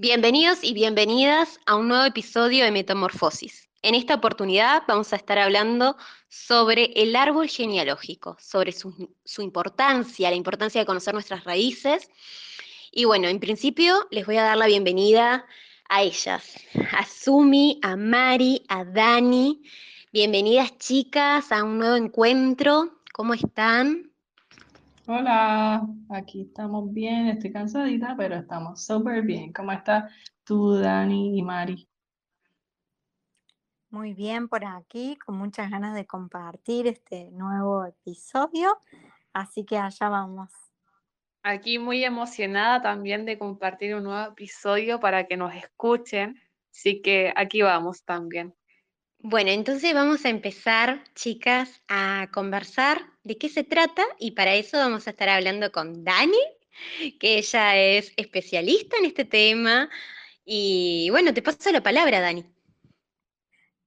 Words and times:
Bienvenidos 0.00 0.62
y 0.62 0.74
bienvenidas 0.74 1.58
a 1.66 1.74
un 1.74 1.88
nuevo 1.88 2.04
episodio 2.04 2.64
de 2.64 2.70
Metamorfosis. 2.70 3.68
En 3.82 3.96
esta 3.96 4.14
oportunidad 4.14 4.84
vamos 4.86 5.12
a 5.12 5.16
estar 5.16 5.40
hablando 5.40 5.96
sobre 6.28 6.92
el 6.94 7.16
árbol 7.16 7.48
genealógico, 7.48 8.36
sobre 8.38 8.70
su, 8.70 9.08
importancia, 9.38 10.30
la 10.30 10.36
importancia 10.36 10.80
de 10.80 10.86
conocer 10.86 11.14
nuestras 11.14 11.42
raíces. 11.42 12.12
Y 12.92 13.06
bueno, 13.06 13.26
en 13.26 13.40
principio 13.40 14.06
les 14.12 14.24
voy 14.24 14.36
a 14.36 14.44
dar 14.44 14.56
la 14.56 14.68
bienvenida 14.68 15.44
a 15.88 16.02
ellas, 16.04 16.54
a 16.92 17.04
Sumi, 17.04 17.80
a 17.82 17.96
Mari, 17.96 18.62
a 18.68 18.84
Dani. 18.84 19.64
Bienvenidas 20.12 20.78
chicas 20.78 21.50
a 21.50 21.64
un 21.64 21.76
nuevo 21.76 21.96
encuentro. 21.96 23.00
¿Cómo 23.12 23.34
están? 23.34 24.07
Hola, 25.10 25.88
aquí 26.10 26.42
estamos 26.42 26.92
bien, 26.92 27.28
estoy 27.28 27.50
cansadita, 27.50 28.14
pero 28.14 28.34
estamos 28.34 28.84
súper 28.84 29.22
bien. 29.22 29.54
¿Cómo 29.54 29.72
estás 29.72 30.12
tú, 30.44 30.74
Dani 30.74 31.38
y 31.38 31.42
Mari? 31.42 31.88
Muy 33.88 34.12
bien 34.12 34.48
por 34.48 34.66
aquí, 34.66 35.16
con 35.16 35.38
muchas 35.38 35.70
ganas 35.70 35.94
de 35.94 36.04
compartir 36.04 36.86
este 36.86 37.30
nuevo 37.30 37.86
episodio, 37.86 38.82
así 39.32 39.64
que 39.64 39.78
allá 39.78 40.10
vamos. 40.10 40.52
Aquí 41.42 41.78
muy 41.78 42.04
emocionada 42.04 42.82
también 42.82 43.24
de 43.24 43.38
compartir 43.38 43.94
un 43.94 44.04
nuevo 44.04 44.32
episodio 44.32 45.00
para 45.00 45.26
que 45.26 45.38
nos 45.38 45.54
escuchen, 45.54 46.38
así 46.70 47.00
que 47.00 47.32
aquí 47.34 47.62
vamos 47.62 48.04
también. 48.04 48.54
Bueno, 49.20 49.52
entonces 49.52 49.94
vamos 49.94 50.26
a 50.26 50.28
empezar, 50.28 51.02
chicas, 51.14 51.82
a 51.88 52.28
conversar 52.30 52.98
de 53.28 53.36
qué 53.36 53.50
se 53.50 53.62
trata 53.62 54.02
y 54.18 54.32
para 54.32 54.54
eso 54.54 54.78
vamos 54.78 55.06
a 55.06 55.10
estar 55.10 55.28
hablando 55.28 55.70
con 55.70 56.02
Dani, 56.02 56.42
que 57.20 57.36
ella 57.38 57.76
es 57.76 58.12
especialista 58.16 58.96
en 58.96 59.04
este 59.04 59.26
tema. 59.26 59.90
Y 60.44 61.08
bueno, 61.10 61.34
te 61.34 61.42
paso 61.42 61.70
la 61.70 61.82
palabra, 61.82 62.20
Dani. 62.20 62.44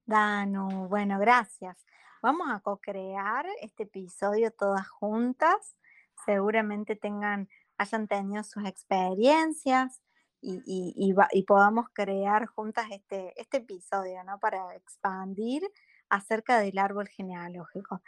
Danu, 0.06 0.88
bueno, 0.88 1.17
gracias. 1.17 1.75
Vamos 2.22 2.50
a 2.52 2.59
co-crear 2.59 3.48
este 3.61 3.83
episodio 3.83 4.52
todas 4.52 4.88
juntas. 4.88 5.76
Seguramente 6.23 6.95
tengan, 6.95 7.50
hayan 7.80 8.08
tenido 8.08 8.44
sus 8.44 8.64
experiencias, 8.66 10.02
y, 10.44 11.44
podamos 11.45 11.86
crear 11.94 12.48
juntas 12.48 12.88
este, 12.92 13.39
este 13.39 13.58
episodio, 13.58 14.23
¿no? 14.23 14.39
Para 14.39 14.76
expandir 14.76 15.61
acerca 16.09 16.59
del 16.59 16.80
árbol 16.80 17.08
genealógico. 17.08 18.02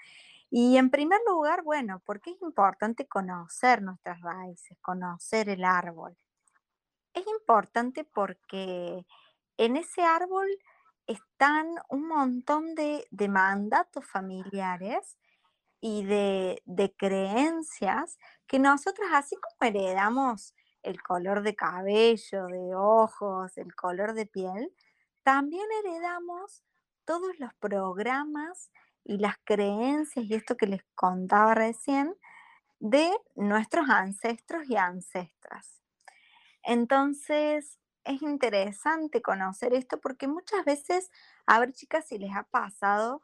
Y 0.56 0.78
en 0.78 0.92
primer 0.92 1.20
lugar, 1.28 1.64
bueno, 1.64 2.00
porque 2.06 2.30
es 2.30 2.42
importante 2.44 3.08
conocer 3.08 3.82
nuestras 3.82 4.22
raíces, 4.22 4.78
conocer 4.82 5.50
el 5.50 5.64
árbol. 5.64 6.16
Es 7.16 7.26
importante 7.26 8.04
porque 8.04 9.04
en 9.58 9.78
ese 9.78 10.04
árbol 10.04 10.48
están 11.08 11.70
un 11.90 12.08
montón 12.08 12.76
de, 12.76 13.08
mandatos 13.28 14.06
familiares 14.06 15.18
y 15.82 16.06
de, 16.06 16.62
de, 16.66 16.94
creencias 16.96 18.20
que 18.46 18.60
nosotros, 18.60 19.08
así 19.12 19.36
como 19.38 19.72
heredamos 19.72 20.54
el 20.84 21.02
color 21.02 21.42
de 21.42 21.56
cabello, 21.56 22.46
de 22.46 22.76
ojos, 22.76 23.58
el 23.58 23.74
color 23.74 24.14
de 24.14 24.28
piel, 24.28 24.72
también 25.24 25.66
heredamos 25.84 26.64
todos 27.06 27.40
los 27.40 27.52
programas 27.56 28.70
y 29.04 29.18
las 29.18 29.36
creencias 29.44 30.26
y 30.26 30.34
esto 30.34 30.56
que 30.56 30.68
les 30.68 30.84
contaba 30.96 31.54
recién 31.54 32.16
de 32.80 33.10
nuestros 33.36 33.90
ancestros 33.90 34.70
y 34.70 34.76
ancestras. 34.76 35.82
Entonces, 36.64 37.80
es 38.04 38.22
interesante 38.22 39.22
conocer 39.22 39.74
esto 39.74 40.00
porque 40.00 40.28
muchas 40.28 40.66
veces, 40.66 41.10
a 41.46 41.60
ver 41.60 41.74
chicas, 41.74 42.08
si 42.08 42.18
les 42.18 42.36
ha 42.36 42.44
pasado 42.44 43.22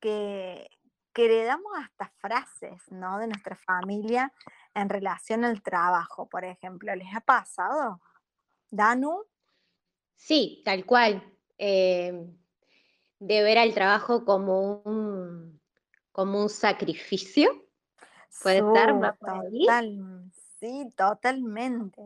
que, 0.00 0.68
que 1.12 1.26
heredamos 1.26 1.72
hasta 1.78 2.12
frases, 2.18 2.82
¿no? 2.90 3.18
De 3.18 3.26
nuestra 3.26 3.56
familia 3.56 4.32
en 4.74 4.88
relación 4.88 5.44
al 5.44 5.62
trabajo, 5.62 6.28
por 6.28 6.44
ejemplo. 6.44 6.94
¿Les 6.94 7.14
ha 7.14 7.20
pasado? 7.20 8.00
Danu. 8.70 9.24
Sí, 10.16 10.62
tal 10.64 10.84
cual. 10.84 11.22
Eh, 11.58 12.12
de 13.18 13.42
ver 13.42 13.58
al 13.58 13.74
trabajo 13.74 14.24
como 14.24 14.82
un, 14.84 15.60
como 16.12 16.42
un 16.42 16.48
sacrificio. 16.48 17.50
¿Puede 18.42 18.58
estar 18.58 18.92
total, 19.18 20.30
Sí, 20.60 20.90
totalmente. 20.96 22.02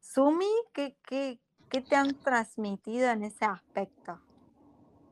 Sumi, 0.00 0.46
¿qué, 0.72 0.96
qué, 1.06 1.40
¿qué 1.70 1.80
te 1.80 1.96
han 1.96 2.14
transmitido 2.14 3.10
en 3.10 3.24
ese 3.24 3.44
aspecto? 3.44 4.20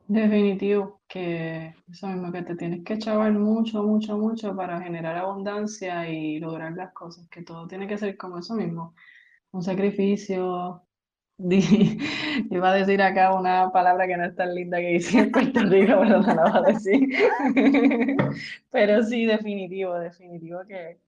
Definitivo, 0.07 1.01
que 1.07 1.75
eso 1.87 2.07
mismo, 2.07 2.31
que 2.31 2.41
te 2.41 2.55
tienes 2.55 2.83
que 2.83 2.97
chavar 2.97 3.31
mucho, 3.33 3.83
mucho, 3.83 4.17
mucho 4.17 4.55
para 4.55 4.81
generar 4.81 5.17
abundancia 5.17 6.09
y 6.09 6.39
lograr 6.39 6.73
las 6.73 6.93
cosas, 6.93 7.27
que 7.29 7.43
todo 7.43 7.67
tiene 7.67 7.87
que 7.87 7.97
ser 7.97 8.17
como 8.17 8.39
eso 8.39 8.55
mismo, 8.55 8.95
un 9.51 9.61
sacrificio. 9.61 10.81
Iba 12.51 12.69
a 12.69 12.73
decir 12.73 13.01
acá 13.01 13.33
una 13.33 13.71
palabra 13.71 14.05
que 14.07 14.17
no 14.17 14.25
es 14.25 14.35
tan 14.35 14.53
linda 14.53 14.77
que 14.79 14.89
dice 14.89 15.19
en 15.19 15.31
Puerto 15.31 15.61
Rico, 15.61 15.93
pero 16.01 16.21
no 16.21 16.35
la 16.35 16.43
voy 16.43 16.51
a 16.51 16.73
decir. 16.73 17.09
Pero 18.71 19.03
sí, 19.03 19.25
definitivo, 19.25 19.95
definitivo 19.95 20.59
que 20.67 20.99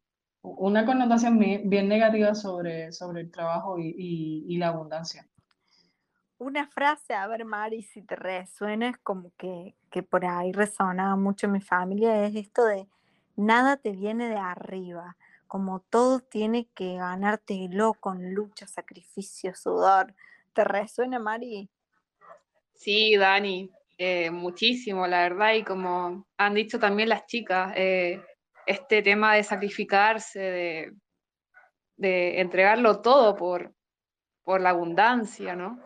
una 0.41 0.85
connotación 0.85 1.37
bien 1.37 1.87
negativa 1.89 2.33
sobre, 2.33 2.93
sobre 2.93 3.21
el 3.21 3.31
trabajo 3.31 3.77
y, 3.77 4.57
la 4.57 4.69
abundancia 4.69 5.27
una 6.37 6.65
frase, 6.65 7.13
a 7.13 7.27
ver 7.27 7.45
Mari, 7.45 7.83
si 7.83 8.01
te 8.01 8.15
resuena, 8.15 8.89
es 8.89 8.97
como 8.97 9.31
que, 9.37 9.75
que 9.91 10.01
por 10.01 10.25
ahí 10.25 10.51
resonaba 10.51 11.15
mucho 11.15 11.45
en 11.45 11.51
mi 11.51 11.61
familia, 11.61 12.25
es 12.25 12.35
esto 12.35 12.65
de 12.65 12.87
nada 13.35 13.77
te 13.77 13.91
viene 13.91 14.27
de 14.27 14.37
arriba, 14.37 15.17
como 15.51 15.81
todo 15.81 16.21
tiene 16.21 16.69
que 16.73 16.95
ganártelo 16.95 17.93
con 17.95 18.33
lucha, 18.33 18.67
sacrificio, 18.67 19.53
sudor. 19.53 20.15
¿Te 20.53 20.63
resuena, 20.63 21.19
Mari? 21.19 21.69
Sí, 22.73 23.17
Dani, 23.17 23.69
eh, 23.97 24.31
muchísimo, 24.31 25.05
la 25.07 25.23
verdad, 25.23 25.55
y 25.55 25.65
como 25.65 26.25
han 26.37 26.53
dicho 26.53 26.79
también 26.79 27.09
las 27.09 27.25
chicas, 27.25 27.73
eh, 27.75 28.23
este 28.65 29.01
tema 29.01 29.35
de 29.35 29.43
sacrificarse, 29.43 30.39
de, 30.39 30.93
de 31.97 32.39
entregarlo 32.39 33.01
todo 33.01 33.35
por, 33.35 33.75
por 34.43 34.61
la 34.61 34.69
abundancia, 34.69 35.53
¿no? 35.53 35.81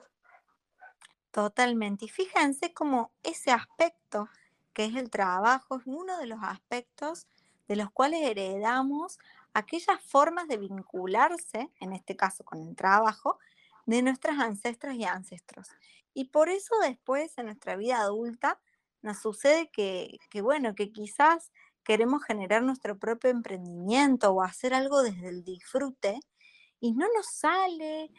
Totalmente. 1.32 2.06
Y 2.06 2.10
fíjense 2.10 2.72
cómo 2.72 3.14
ese 3.24 3.50
aspecto 3.50 4.30
que 4.74 4.86
es 4.86 4.96
el 4.96 5.10
trabajo 5.10 5.78
es 5.78 5.88
uno 5.88 6.20
de 6.20 6.28
los 6.28 6.44
aspectos 6.44 7.26
de 7.68 7.76
los 7.76 7.90
cuales 7.92 8.22
heredamos 8.22 9.18
aquellas 9.56 10.02
formas 10.04 10.48
de 10.50 10.58
vincularse, 10.58 11.72
en 11.80 11.94
este 11.94 12.16
caso 12.18 12.44
con 12.44 12.62
el 12.68 12.76
trabajo, 12.76 13.40
de 13.86 14.02
nuestras 14.02 14.38
ancestras 14.40 14.96
y 14.96 15.06
ancestros. 15.06 15.70
Y 16.14 16.26
por 16.26 16.50
eso 16.50 16.76
después 16.82 17.38
en 17.38 17.46
nuestra 17.46 17.78
vida 17.78 18.02
adulta 18.02 18.60
nos 19.02 19.20
sucede 19.20 19.70
que, 19.72 20.20
bueno, 20.42 20.76
que 20.76 20.92
quizás 20.92 21.54
queremos 21.84 22.24
generar 22.24 22.64
nuestro 22.64 22.98
propio 23.00 23.30
emprendimiento 23.30 24.32
o 24.32 24.42
hacer 24.42 24.74
algo 24.74 25.02
desde 25.02 25.30
el 25.30 25.46
disfrute 25.46 26.20
y 26.82 26.92
no 26.92 27.08
nos 27.16 27.28
sale, 27.28 28.12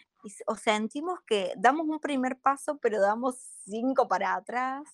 o 0.47 0.57
sentimos 0.57 1.21
que 1.27 1.53
damos 1.59 1.87
un 1.87 2.01
primer 2.01 2.39
paso, 2.39 2.79
pero 2.79 2.99
damos 2.99 3.37
cinco 3.67 4.09
para 4.09 4.35
atrás. 4.37 4.89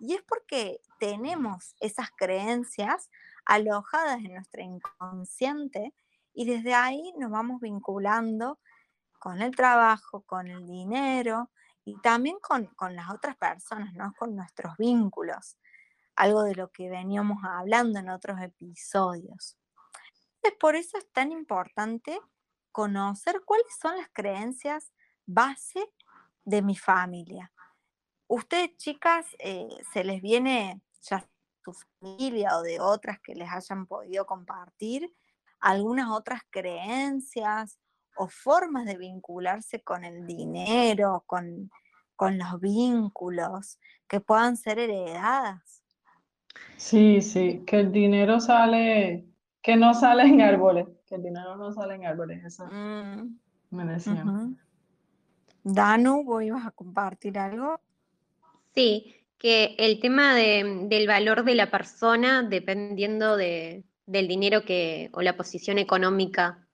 Y 0.00 0.14
es 0.14 0.22
porque 0.22 0.80
tenemos 0.98 1.76
esas 1.78 2.10
creencias 2.10 3.10
alojadas 3.44 4.18
en 4.24 4.34
nuestro 4.34 4.62
inconsciente 4.62 5.94
y 6.32 6.46
desde 6.46 6.74
ahí 6.74 7.12
nos 7.18 7.30
vamos 7.30 7.60
vinculando 7.60 8.58
con 9.18 9.42
el 9.42 9.54
trabajo, 9.54 10.22
con 10.22 10.48
el 10.48 10.66
dinero 10.66 11.50
y 11.84 12.00
también 12.00 12.38
con, 12.40 12.66
con 12.74 12.96
las 12.96 13.10
otras 13.10 13.36
personas, 13.36 13.92
¿no? 13.92 14.14
con 14.18 14.34
nuestros 14.34 14.76
vínculos, 14.78 15.58
algo 16.16 16.42
de 16.44 16.54
lo 16.54 16.70
que 16.70 16.88
veníamos 16.88 17.44
hablando 17.44 17.98
en 17.98 18.08
otros 18.08 18.40
episodios. 18.40 19.58
Entonces, 20.36 20.58
por 20.58 20.76
eso 20.76 20.96
es 20.96 21.12
tan 21.12 21.30
importante 21.30 22.18
conocer 22.72 23.42
cuáles 23.44 23.66
son 23.78 23.98
las 23.98 24.08
creencias 24.12 24.92
base 25.26 25.92
de 26.44 26.62
mi 26.62 26.76
familia. 26.76 27.52
Ustedes, 28.30 28.76
chicas, 28.76 29.26
eh, 29.40 29.66
se 29.92 30.04
les 30.04 30.22
viene 30.22 30.80
ya 31.02 31.28
su 31.64 31.72
familia 31.72 32.58
o 32.58 32.62
de 32.62 32.78
otras 32.78 33.18
que 33.18 33.34
les 33.34 33.50
hayan 33.50 33.86
podido 33.86 34.24
compartir 34.24 35.12
algunas 35.58 36.10
otras 36.10 36.42
creencias 36.48 37.80
o 38.16 38.28
formas 38.28 38.84
de 38.84 38.96
vincularse 38.96 39.82
con 39.82 40.04
el 40.04 40.28
dinero, 40.28 41.24
con, 41.26 41.72
con 42.14 42.38
los 42.38 42.60
vínculos 42.60 43.80
que 44.06 44.20
puedan 44.20 44.56
ser 44.56 44.78
heredadas. 44.78 45.82
Sí, 46.76 47.22
sí, 47.22 47.64
que 47.66 47.80
el 47.80 47.90
dinero 47.90 48.38
sale, 48.38 49.26
que 49.60 49.76
no 49.76 49.92
sale 49.92 50.22
en 50.22 50.40
árboles, 50.40 50.86
que 51.04 51.16
el 51.16 51.24
dinero 51.24 51.56
no 51.56 51.72
sale 51.72 51.96
en 51.96 52.06
árboles, 52.06 52.44
eso 52.44 52.64
mm. 52.66 53.40
me 53.70 53.86
decían. 53.86 54.56
Danu, 55.64 56.22
¿vos 56.22 56.44
ibas 56.44 56.64
a 56.64 56.70
compartir 56.70 57.36
algo? 57.36 57.80
Sí, 58.74 59.16
que 59.38 59.74
el 59.78 60.00
tema 60.00 60.34
de- 60.34 60.86
del 60.88 61.06
valor 61.06 61.44
de 61.44 61.54
la 61.54 61.70
persona 61.70 62.42
dependiendo 62.42 63.36
de, 63.36 63.84
del 64.06 64.28
dinero 64.28 64.64
que, 64.64 65.10
o 65.12 65.22
la 65.22 65.36
posición 65.36 65.78
económica 65.78 66.66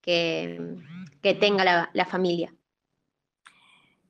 que, 0.00 0.76
que 1.22 1.34
tenga 1.34 1.64
la, 1.64 1.90
la 1.92 2.06
familia. 2.06 2.54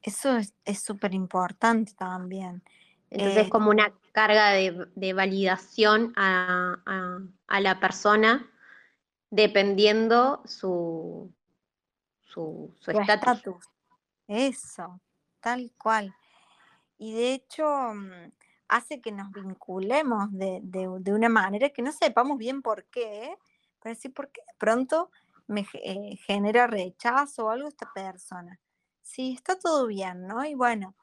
Eso 0.03 0.37
es 0.37 0.55
es 0.65 0.83
súper 0.83 1.13
importante 1.15 1.93
también. 1.95 2.63
Entonces 3.11 3.39
es 3.39 3.47
Eh, 3.47 3.51
como 3.51 3.71
una 3.71 3.93
carga 4.13 4.51
de, 4.53 4.87
de 4.95 5.13
validación 5.13 6.13
a, 6.17 6.77
a- 6.87 7.19
a 7.49 7.61
la 7.61 7.81
persona 7.81 8.51
dependiendo 9.31 10.43
su 10.47 11.33
su 12.23 12.73
su 12.79 12.93
Tu 12.93 13.01
estatus. 13.01 13.39
estatus. 13.39 13.65
Eso, 14.29 15.01
tal 15.41 15.73
cual. 15.79 16.15
Y 16.99 17.15
de 17.15 17.33
hecho, 17.35 17.65
mm, 17.95 18.33
hace 18.69 19.00
que 19.00 19.12
nos 19.12 19.31
vinculemos 19.33 20.29
de, 20.33 20.61
de- 20.62 20.89
de 21.00 21.15
una 21.15 21.29
manera 21.29 21.71
que 21.71 21.83
no 21.83 21.93
sepamos 21.93 22.39
bien 22.39 22.62
por 22.62 22.85
qué, 22.87 23.37
pero 23.81 23.95
sí 23.95 24.09
por 24.09 24.31
qué 24.31 24.43
de 24.47 24.55
pronto 24.59 25.11
me 25.47 25.67
eh, 25.85 26.17
genera 26.27 26.67
rechazo 26.67 27.47
o 27.47 27.50
algo 27.50 27.69
esta 27.69 27.91
persona. 27.95 28.61
Sí, 29.03 29.33
está 29.35 29.59
todo 29.59 29.87
bien, 29.87 30.27
¿no? 30.27 30.45
Y 30.45 30.55
bueno, 30.55 30.95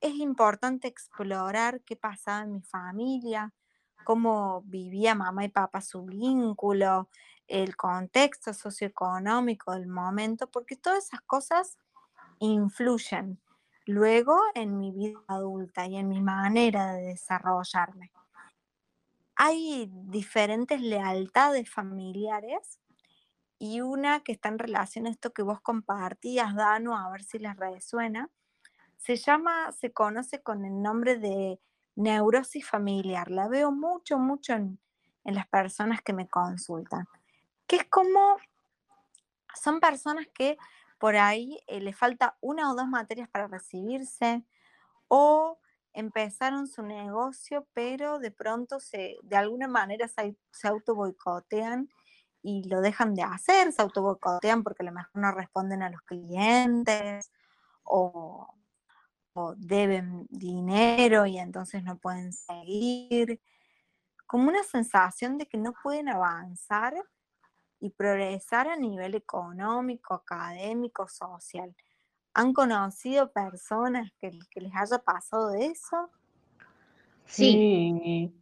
es 0.00 0.14
importante 0.14 0.88
explorar 0.88 1.82
qué 1.82 1.96
pasaba 1.96 2.42
en 2.42 2.52
mi 2.52 2.62
familia, 2.62 3.52
cómo 4.04 4.62
vivía 4.62 5.14
mamá 5.14 5.44
y 5.44 5.48
papá 5.48 5.80
su 5.82 6.04
vínculo, 6.04 7.08
el 7.48 7.76
contexto 7.76 8.54
socioeconómico 8.54 9.72
del 9.72 9.88
momento, 9.88 10.50
porque 10.50 10.76
todas 10.76 11.06
esas 11.06 11.20
cosas 11.22 11.78
influyen 12.40 13.40
luego 13.90 14.38
en 14.54 14.78
mi 14.78 14.92
vida 14.92 15.20
adulta 15.26 15.86
y 15.86 15.96
en 15.96 16.08
mi 16.08 16.20
manera 16.20 16.94
de 16.94 17.02
desarrollarme. 17.02 18.12
Hay 19.36 19.90
diferentes 19.90 20.80
lealtades 20.80 21.70
familiares 21.70 22.80
y 23.58 23.80
una 23.80 24.20
que 24.20 24.32
está 24.32 24.48
en 24.48 24.58
relación 24.58 25.06
a 25.06 25.10
esto 25.10 25.32
que 25.32 25.42
vos 25.42 25.60
compartías, 25.60 26.54
Danu, 26.54 26.94
a 26.94 27.10
ver 27.10 27.22
si 27.22 27.38
les 27.38 27.56
resuena, 27.56 28.30
se 28.96 29.16
llama, 29.16 29.72
se 29.72 29.92
conoce 29.92 30.42
con 30.42 30.64
el 30.64 30.82
nombre 30.82 31.18
de 31.18 31.58
neurosis 31.96 32.66
familiar. 32.66 33.30
La 33.30 33.48
veo 33.48 33.72
mucho, 33.72 34.18
mucho 34.18 34.54
en, 34.54 34.78
en 35.24 35.34
las 35.34 35.48
personas 35.48 36.02
que 36.02 36.12
me 36.12 36.28
consultan. 36.28 37.06
Que 37.66 37.76
es 37.76 37.84
como, 37.86 38.36
son 39.54 39.80
personas 39.80 40.26
que 40.34 40.58
por 41.00 41.16
ahí 41.16 41.58
eh, 41.66 41.80
le 41.80 41.94
falta 41.94 42.36
una 42.42 42.70
o 42.70 42.76
dos 42.76 42.86
materias 42.86 43.28
para 43.30 43.48
recibirse 43.48 44.44
o 45.08 45.58
empezaron 45.94 46.68
su 46.68 46.82
negocio, 46.82 47.66
pero 47.72 48.18
de 48.18 48.30
pronto 48.30 48.78
se, 48.78 49.16
de 49.22 49.36
alguna 49.36 49.66
manera 49.66 50.08
se, 50.08 50.36
se 50.52 50.68
auto 50.68 50.94
boicotean 50.94 51.88
y 52.42 52.68
lo 52.68 52.82
dejan 52.82 53.14
de 53.14 53.22
hacer, 53.22 53.72
se 53.72 53.80
auto 53.80 54.02
boicotean 54.02 54.62
porque 54.62 54.82
a 54.82 54.86
lo 54.86 54.92
mejor 54.92 55.22
no 55.22 55.32
responden 55.32 55.82
a 55.82 55.88
los 55.88 56.02
clientes 56.02 57.32
o, 57.82 58.54
o 59.32 59.54
deben 59.56 60.26
dinero 60.28 61.24
y 61.24 61.38
entonces 61.38 61.82
no 61.82 61.96
pueden 61.96 62.34
seguir. 62.34 63.40
Como 64.26 64.48
una 64.48 64.62
sensación 64.64 65.38
de 65.38 65.46
que 65.46 65.56
no 65.56 65.72
pueden 65.82 66.10
avanzar 66.10 66.94
y 67.80 67.90
progresar 67.90 68.68
a 68.68 68.76
nivel 68.76 69.14
económico, 69.14 70.14
académico, 70.14 71.08
social. 71.08 71.74
¿Han 72.34 72.52
conocido 72.52 73.32
personas 73.32 74.12
que, 74.20 74.30
que 74.50 74.60
les 74.60 74.72
haya 74.76 74.98
pasado 74.98 75.54
eso? 75.54 76.10
Sí. 77.26 78.32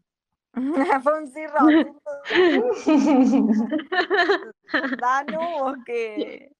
Fue 1.02 1.20
un 1.20 1.28
sí 1.28 1.46
rotundo. 1.46 2.00
Danu, 5.00 5.40
o 5.40 5.74
que. 5.84 6.52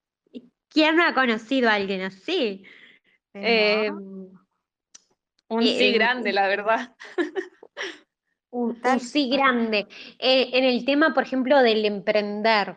¿quién 0.69 0.95
no 0.95 1.03
ha 1.03 1.13
conocido 1.13 1.69
a 1.69 1.73
alguien 1.73 2.01
así? 2.01 2.63
Em, 3.33 4.31
Un 5.49 5.63
Eh, 5.63 5.75
sí 5.77 5.91
grande, 5.93 6.31
la 6.31 6.47
verdad. 6.47 6.95
un, 8.51 8.79
un 8.83 8.99
sí 8.99 9.29
grande. 9.29 9.87
Eh, 10.19 10.49
en 10.53 10.63
el 10.65 10.85
tema, 10.85 11.13
por 11.13 11.23
ejemplo, 11.23 11.59
del 11.61 11.85
emprender, 11.85 12.75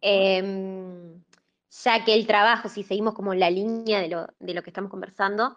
em, 0.00 1.22
ya 1.70 2.04
que 2.04 2.14
el 2.14 2.26
trabajo, 2.26 2.68
si 2.68 2.82
seguimos 2.82 3.14
como 3.14 3.34
la 3.34 3.50
línea 3.50 4.00
de 4.00 4.08
lo, 4.08 4.26
de 4.38 4.54
lo 4.54 4.62
que 4.62 4.70
estamos 4.70 4.90
conversando, 4.90 5.56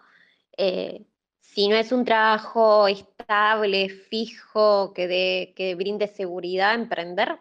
eh, 0.56 1.04
si 1.40 1.68
no 1.68 1.76
es 1.76 1.92
un 1.92 2.04
trabajo 2.04 2.88
estable, 2.88 3.88
fijo, 3.88 4.92
que, 4.94 5.06
dé- 5.06 5.54
que 5.56 5.74
brinde 5.74 6.08
seguridad, 6.08 6.74
emprender, 6.74 7.38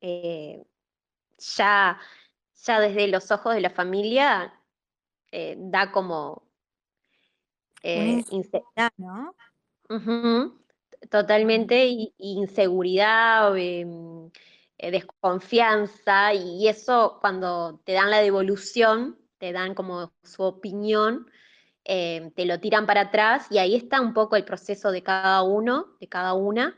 eh, 0.00 0.64
ya, 1.38 1.98
ya 2.64 2.80
desde 2.80 3.08
los 3.08 3.30
ojos 3.30 3.54
de 3.54 3.60
la 3.60 3.70
familia 3.70 4.54
da 5.56 5.92
como 5.92 6.42
Una 7.94 8.22
eh, 9.88 10.50
Totalmente 11.10 12.12
inseguridad, 12.18 13.56
em, 13.56 14.30
eh, 14.78 14.90
desconfianza, 14.90 16.34
y 16.34 16.66
eso 16.68 17.18
cuando 17.20 17.80
te 17.84 17.92
dan 17.92 18.10
la 18.10 18.18
devolución, 18.20 19.16
te 19.38 19.52
dan 19.52 19.74
como 19.74 20.12
su 20.24 20.42
opinión, 20.42 21.30
em, 21.84 22.30
te 22.32 22.46
lo 22.46 22.60
tiran 22.60 22.86
para 22.86 23.02
atrás 23.02 23.46
y 23.50 23.58
ahí 23.58 23.76
está 23.76 24.00
un 24.00 24.12
poco 24.14 24.36
el 24.36 24.44
proceso 24.44 24.90
de 24.92 25.02
cada 25.02 25.42
uno, 25.42 25.96
de 26.00 26.08
cada 26.08 26.34
una, 26.34 26.76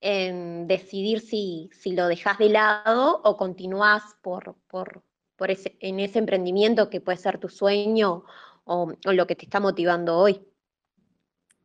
en 0.00 0.66
decidir 0.66 1.20
si, 1.20 1.70
si 1.72 1.92
lo 1.92 2.08
dejas 2.08 2.38
de 2.38 2.48
lado 2.50 3.20
o 3.24 3.36
continúas 3.36 4.02
por, 4.22 4.56
por, 4.68 5.02
por 5.36 5.50
ese, 5.50 5.76
en 5.80 6.00
ese 6.00 6.18
emprendimiento 6.18 6.90
que 6.90 7.00
puede 7.02 7.18
ser 7.18 7.38
tu 7.38 7.48
sueño 7.48 8.24
o 8.64 8.92
lo 9.04 9.26
que 9.26 9.36
te 9.36 9.44
está 9.44 9.60
motivando 9.60 10.16
hoy. 10.18 10.49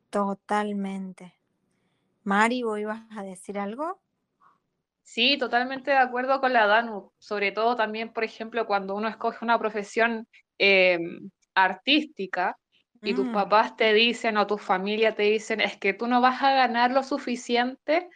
Totalmente. 0.09 1.35
Mari, 2.23 2.63
¿vos 2.63 2.79
ibas 2.79 3.01
a 3.11 3.23
decir 3.23 3.59
algo? 3.59 4.01
Sí, 5.03 5.37
totalmente 5.37 5.91
de 5.91 5.97
acuerdo 5.97 6.39
con 6.41 6.53
la 6.53 6.65
Danu. 6.67 7.11
Sobre 7.19 7.51
todo 7.51 7.75
también, 7.75 8.11
por 8.11 8.23
ejemplo, 8.23 8.65
cuando 8.65 8.95
uno 8.95 9.07
escoge 9.07 9.45
una 9.45 9.59
profesión 9.59 10.27
eh, 10.57 10.99
artística 11.53 12.57
y 13.03 13.13
tus 13.13 13.27
Mm, 13.27 13.29
papás 13.29 13.75
te 13.75 13.93
dicen 13.93 14.37
o 14.37 14.47
tu 14.47 14.57
familia 14.57 15.15
te 15.15 15.23
dicen, 15.23 15.61
es 15.61 15.77
que 15.77 15.93
tú 15.93 16.07
no 16.07 16.21
vas 16.21 16.41
a 16.41 16.53
ganar 16.53 16.91
lo 16.91 17.03
suficiente 17.03 18.09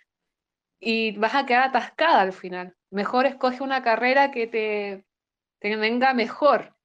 y 0.79 1.17
vas 1.17 1.35
a 1.35 1.45
quedar 1.45 1.65
atascada 1.69 2.21
al 2.21 2.33
final. 2.33 2.75
Mejor 2.91 3.25
escoge 3.27 3.63
una 3.63 3.83
carrera 3.83 4.31
que 4.31 4.47
te, 4.47 5.05
te 5.59 5.75
venga 5.77 6.13
mejor. 6.13 6.75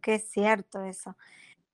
qué 0.00 0.18
cierto 0.18 0.82
eso. 0.82 1.16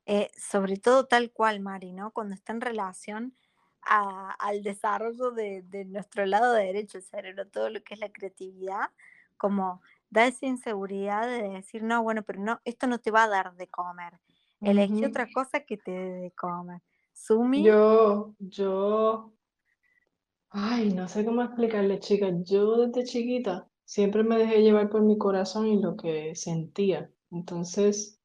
Eh, 0.07 0.31
sobre 0.37 0.77
todo 0.79 1.07
tal 1.07 1.33
cual, 1.33 1.61
Mari, 1.61 1.93
¿no? 1.93 2.11
Cuando 2.13 2.35
está 2.35 2.53
en 2.53 2.61
relación 2.61 3.37
a- 3.83 4.33
al 4.39 4.63
desarrollo 4.63 5.31
de, 5.33 5.63
de 5.63 5.85
nuestro 5.85 6.27
lado 6.27 6.53
derecho 6.55 6.99
del 6.99 7.07
cerebro, 7.07 7.49
todo 7.49 7.71
lo 7.71 7.83
que 7.83 7.95
es 7.95 8.01
la 8.01 8.11
creatividad, 8.13 8.91
como 9.37 9.83
da 10.11 10.27
esa 10.27 10.47
inseguridad 10.47 11.27
de 11.29 11.43
decir, 11.49 11.83
no, 11.83 12.03
bueno, 12.03 12.23
pero 12.25 12.41
no, 12.41 12.61
esto 12.65 12.87
no 12.87 12.99
te 13.01 13.11
va 13.11 13.25
a 13.25 13.29
dar 13.29 13.55
de 13.57 13.69
comer. 13.69 14.21
Elegí 14.63 15.05
Ujú. 15.05 15.05
otra 15.05 15.31
cosa 15.31 15.61
que 15.61 15.77
te 15.79 15.91
dé 15.93 16.11
de 16.21 16.31
comer. 16.33 16.83
Sumi, 17.13 17.77
Yo, 17.77 18.35
yo, 18.41 19.33
ay, 20.51 20.93
no 20.95 21.09
sé 21.09 21.25
cómo 21.25 21.43
explicarle, 21.43 21.99
chicas. 21.99 22.33
Yo 22.45 22.77
desde 22.87 23.05
chiquita 23.05 23.69
siempre 23.85 24.23
me 24.23 24.39
dejé 24.39 24.63
llevar 24.63 24.89
por 24.89 25.03
mi 25.03 25.19
corazón 25.19 25.67
y 25.67 25.81
lo 25.83 25.97
que 25.97 26.35
sentía. 26.37 27.11
Entonces, 27.33 28.21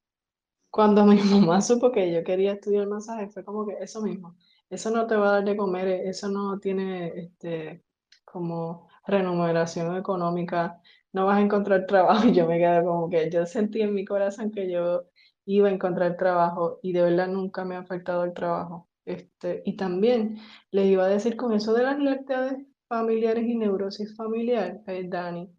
cuando 0.70 1.04
mi 1.04 1.16
mamá 1.22 1.60
supo 1.60 1.92
que 1.92 2.12
yo 2.12 2.24
quería 2.24 2.52
estudiar 2.52 2.86
masaje, 2.86 3.28
fue 3.28 3.44
como 3.44 3.66
que 3.66 3.76
eso 3.80 4.02
mismo. 4.02 4.36
Eso 4.70 4.90
no 4.90 5.06
te 5.06 5.16
va 5.16 5.30
a 5.30 5.32
dar 5.34 5.44
de 5.44 5.56
comer, 5.56 5.88
eso 5.88 6.28
no 6.28 6.58
tiene 6.58 7.08
este 7.16 7.84
como 8.24 8.88
remuneración 9.06 9.96
económica, 9.96 10.80
no 11.12 11.26
vas 11.26 11.38
a 11.38 11.40
encontrar 11.42 11.86
trabajo. 11.86 12.28
Y 12.28 12.32
yo 12.34 12.46
me 12.46 12.58
quedé 12.58 12.84
como 12.84 13.08
que 13.08 13.30
yo 13.30 13.46
sentí 13.46 13.82
en 13.82 13.94
mi 13.94 14.04
corazón 14.04 14.50
que 14.50 14.70
yo 14.70 15.04
iba 15.46 15.68
a 15.68 15.72
encontrar 15.72 16.16
trabajo 16.16 16.78
y 16.82 16.92
de 16.92 17.02
verdad 17.02 17.28
nunca 17.28 17.64
me 17.64 17.76
ha 17.76 17.84
faltado 17.84 18.24
el 18.24 18.34
trabajo. 18.34 18.88
Este, 19.06 19.62
y 19.64 19.76
también 19.76 20.38
les 20.70 20.86
iba 20.86 21.06
a 21.06 21.08
decir 21.08 21.36
con 21.36 21.54
eso 21.54 21.72
de 21.72 21.84
las 21.84 21.98
lealtades 21.98 22.66
familiares 22.88 23.44
y 23.46 23.56
neurosis 23.56 24.14
familiar, 24.16 24.82
eh, 24.86 25.06
Dani. 25.08 25.50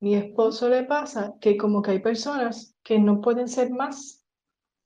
Mi 0.00 0.14
esposo 0.14 0.68
le 0.68 0.84
pasa 0.84 1.34
que 1.40 1.56
como 1.56 1.82
que 1.82 1.92
hay 1.92 1.98
personas 2.00 2.76
que 2.84 2.98
no 3.00 3.20
pueden 3.20 3.48
ser 3.48 3.70
más 3.70 4.25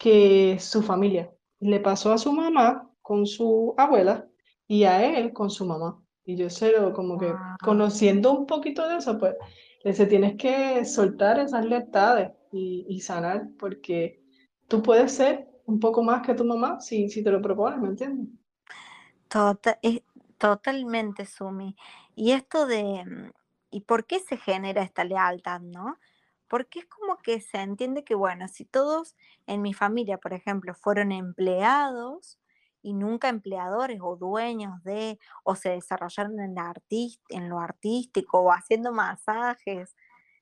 que 0.00 0.59
su 0.61 0.83
familia. 0.83 1.33
Le 1.61 1.80
pasó 1.80 2.12
a 2.12 2.19
su 2.19 2.33
mamá 2.33 2.90
con 3.02 3.26
su 3.26 3.75
abuela 3.78 4.28
y 4.69 4.85
a 4.85 5.04
él 5.19 5.33
con 5.35 5.50
su 5.50 5.66
mamá. 5.66 6.02
Y 6.25 6.37
yo 6.37 6.50
sé, 6.50 6.73
como 6.95 7.19
que 7.19 7.26
Wow. 7.33 7.57
conociendo 7.62 8.33
un 8.33 8.47
poquito 8.47 8.88
de 8.88 8.97
eso, 8.99 9.19
pues 9.19 9.35
le 9.85 9.92
dice, 9.92 10.07
tienes 10.07 10.37
que 10.37 10.85
soltar 10.87 11.38
esas 11.40 11.64
lealtades. 11.66 12.33
y, 12.52 12.87
y 12.88 13.00
sanar, 13.00 13.49
porque 13.61 14.25
tú 14.69 14.83
puedes 14.83 15.12
ser 15.12 15.47
un 15.66 15.78
poco 15.80 16.02
más 16.02 16.26
que 16.26 16.35
tu 16.35 16.45
mamá 16.45 16.80
si, 16.80 17.09
si 17.09 17.23
te 17.23 17.30
lo 17.30 17.40
propones, 17.40 17.80
¿me 17.80 17.88
entiendes? 17.88 18.28
Tota- 19.28 19.78
es- 19.83 20.02
totalmente, 20.38 21.26
Sumi. 21.26 21.76
Y 22.16 22.33
esto 22.33 22.66
de, 22.66 23.04
mm, 23.04 23.30
¿y 23.71 23.80
por 23.83 24.07
qué 24.07 24.21
se 24.21 24.37
genera 24.37 24.83
esta 24.83 25.04
lealtad, 25.04 25.61
no? 25.61 25.99
Porque 26.50 26.80
es 26.80 26.87
como 26.87 27.16
que 27.19 27.40
se 27.40 27.59
entiende 27.59 28.02
que, 28.02 28.16
bueno, 28.16 28.49
si 28.49 28.64
todos 28.64 29.16
en 29.47 29.62
mi 29.62 29.73
familia, 29.73 30.19
por 30.19 30.33
ejemplo, 30.33 30.75
fueron 30.75 31.12
empleados 31.12 32.40
y 32.83 32.92
nunca 32.92 33.28
empleadores 33.28 34.00
o 34.02 34.16
dueños 34.16 34.83
de, 34.83 35.21
o 35.45 35.54
se 35.54 35.71
desarrollaron 35.71 36.40
en, 36.40 36.57
en 37.28 37.49
lo 37.49 37.61
artístico 37.61 38.40
o 38.40 38.50
haciendo 38.50 38.92
masajes, 38.92 39.97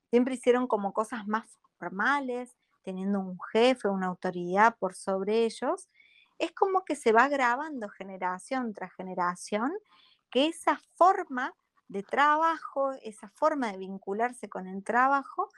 siempre 0.08 0.34
hicieron 0.34 0.66
como 0.66 0.94
cosas 0.94 1.26
más 1.26 1.58
formales, 1.78 2.56
teniendo 2.82 3.20
un 3.20 3.38
jefe, 3.52 3.88
una 3.88 4.06
autoridad 4.06 4.76
por 4.78 4.94
sobre 4.94 5.44
ellos, 5.44 5.90
es 6.38 6.52
como 6.52 6.86
que 6.86 6.96
se 6.96 7.12
va 7.12 7.28
grabando 7.28 7.90
generación 7.90 8.72
tras 8.72 8.94
generación 8.94 9.72
que 10.30 10.46
esa 10.46 10.80
forma 10.94 11.52
de 11.88 12.02
trabajo, 12.02 12.92
esa 13.02 13.28
forma 13.30 13.72
de 13.72 13.78
vincularse 13.78 14.48
con 14.48 14.66
el 14.66 14.84
trabajo, 14.84 15.48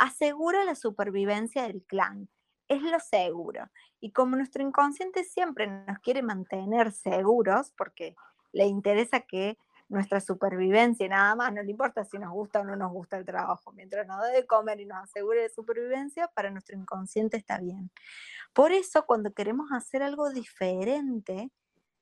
asegura 0.00 0.64
la 0.64 0.74
supervivencia 0.74 1.64
del 1.64 1.84
clan. 1.84 2.28
Es 2.68 2.82
lo 2.82 2.98
seguro. 3.00 3.68
Y 4.00 4.12
como 4.12 4.34
nuestro 4.34 4.62
inconsciente 4.62 5.24
siempre 5.24 5.66
nos 5.66 5.98
quiere 5.98 6.22
mantener 6.22 6.90
seguros, 6.90 7.72
porque 7.76 8.16
le 8.52 8.66
interesa 8.66 9.20
que 9.20 9.58
nuestra 9.90 10.20
supervivencia 10.20 11.06
nada 11.08 11.34
más, 11.34 11.52
no 11.52 11.62
le 11.62 11.72
importa 11.72 12.04
si 12.04 12.16
nos 12.16 12.32
gusta 12.32 12.60
o 12.60 12.64
no 12.64 12.76
nos 12.76 12.92
gusta 12.92 13.18
el 13.18 13.26
trabajo, 13.26 13.72
mientras 13.72 14.06
nos 14.06 14.22
dé 14.22 14.32
de 14.32 14.46
comer 14.46 14.80
y 14.80 14.86
nos 14.86 15.02
asegure 15.02 15.42
de 15.42 15.48
supervivencia, 15.50 16.28
para 16.28 16.50
nuestro 16.50 16.78
inconsciente 16.78 17.36
está 17.36 17.58
bien. 17.58 17.90
Por 18.54 18.72
eso, 18.72 19.04
cuando 19.04 19.34
queremos 19.34 19.70
hacer 19.72 20.02
algo 20.02 20.30
diferente, 20.30 21.50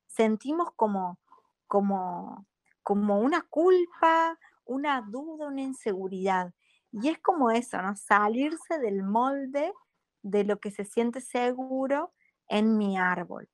sentimos 0.07 0.69
como, 0.75 1.19
como, 1.67 2.47
como 2.81 3.19
una 3.19 3.41
culpa, 3.41 4.39
una 4.63 5.01
duda, 5.01 5.47
una 5.47 5.63
inseguridad. 5.63 6.53
Y 6.91 7.09
es 7.09 7.19
como 7.19 7.51
eso, 7.51 7.81
¿no? 7.81 7.95
Salirse 7.95 8.79
del 8.79 9.03
molde 9.03 9.73
de 10.21 10.43
lo 10.43 10.59
que 10.59 10.71
se 10.71 10.85
siente 10.85 11.21
seguro 11.21 12.13
en 12.47 12.77
mi 12.77 12.97
árbol. 12.97 13.49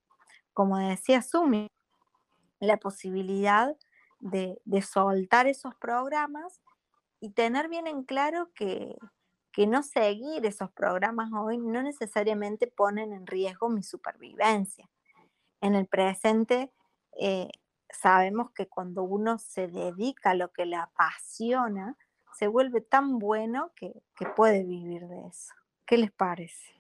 Como 0.54 0.78
decía 0.78 1.22
Sumi, 1.22 1.68
la 2.60 2.78
posibilidad 2.78 3.76
de, 4.20 4.58
soltar 4.82 5.48
esos 5.48 5.76
programas 5.76 6.62
y 7.20 7.32
tener 7.32 7.70
bien 7.70 7.88
en 7.88 8.04
claro 8.04 8.52
que, 8.56 8.96
que 9.52 9.68
no 9.68 9.84
seguir 9.84 10.46
esos 10.46 10.72
programas 10.72 11.32
hoy 11.34 11.58
no 11.58 11.84
necesariamente 11.84 12.68
ponen 12.68 13.14
en 13.14 13.28
riesgo 13.28 13.70
mi 13.70 13.84
supervivencia. 13.84 14.90
En 15.62 15.76
el 15.76 15.88
presente 15.88 16.72
eh, 17.20 17.50
sabemos 17.90 18.52
que 18.52 18.68
cuando 18.68 19.04
uno 19.04 19.38
se 19.38 19.68
dedica 19.68 20.32
a 20.32 20.36
lo 20.36 20.52
que 20.52 20.66
le 20.66 20.76
apasiona, 20.76 21.98
se 22.38 22.48
vuelve 22.48 22.82
tan 22.82 23.20
bueno 23.20 23.72
que, 23.76 23.94
que 24.18 24.26
puede 24.28 24.64
vivir 24.64 25.08
de 25.08 25.28
eso. 25.28 25.54
¿Qué 25.86 25.98
les 25.98 26.12
parece? 26.12 26.76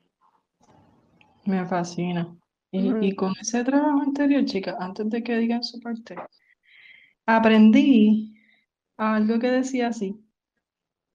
Me 1.46 1.66
fascina. 1.66 2.36
Y, 2.72 2.98
Mm. 2.98 3.06
y 3.08 3.16
con 3.16 3.34
ese 3.40 3.64
trabajo 3.64 4.02
anterior, 4.02 4.44
chicas, 4.46 4.76
antes 4.80 5.10
de 5.10 5.24
que 5.24 5.38
digan 5.38 5.64
su 5.64 5.80
parte, 5.80 6.16
aprendí 7.26 8.34
algo 8.98 9.40
que 9.40 9.52
decía 9.52 9.90
así, 9.90 10.20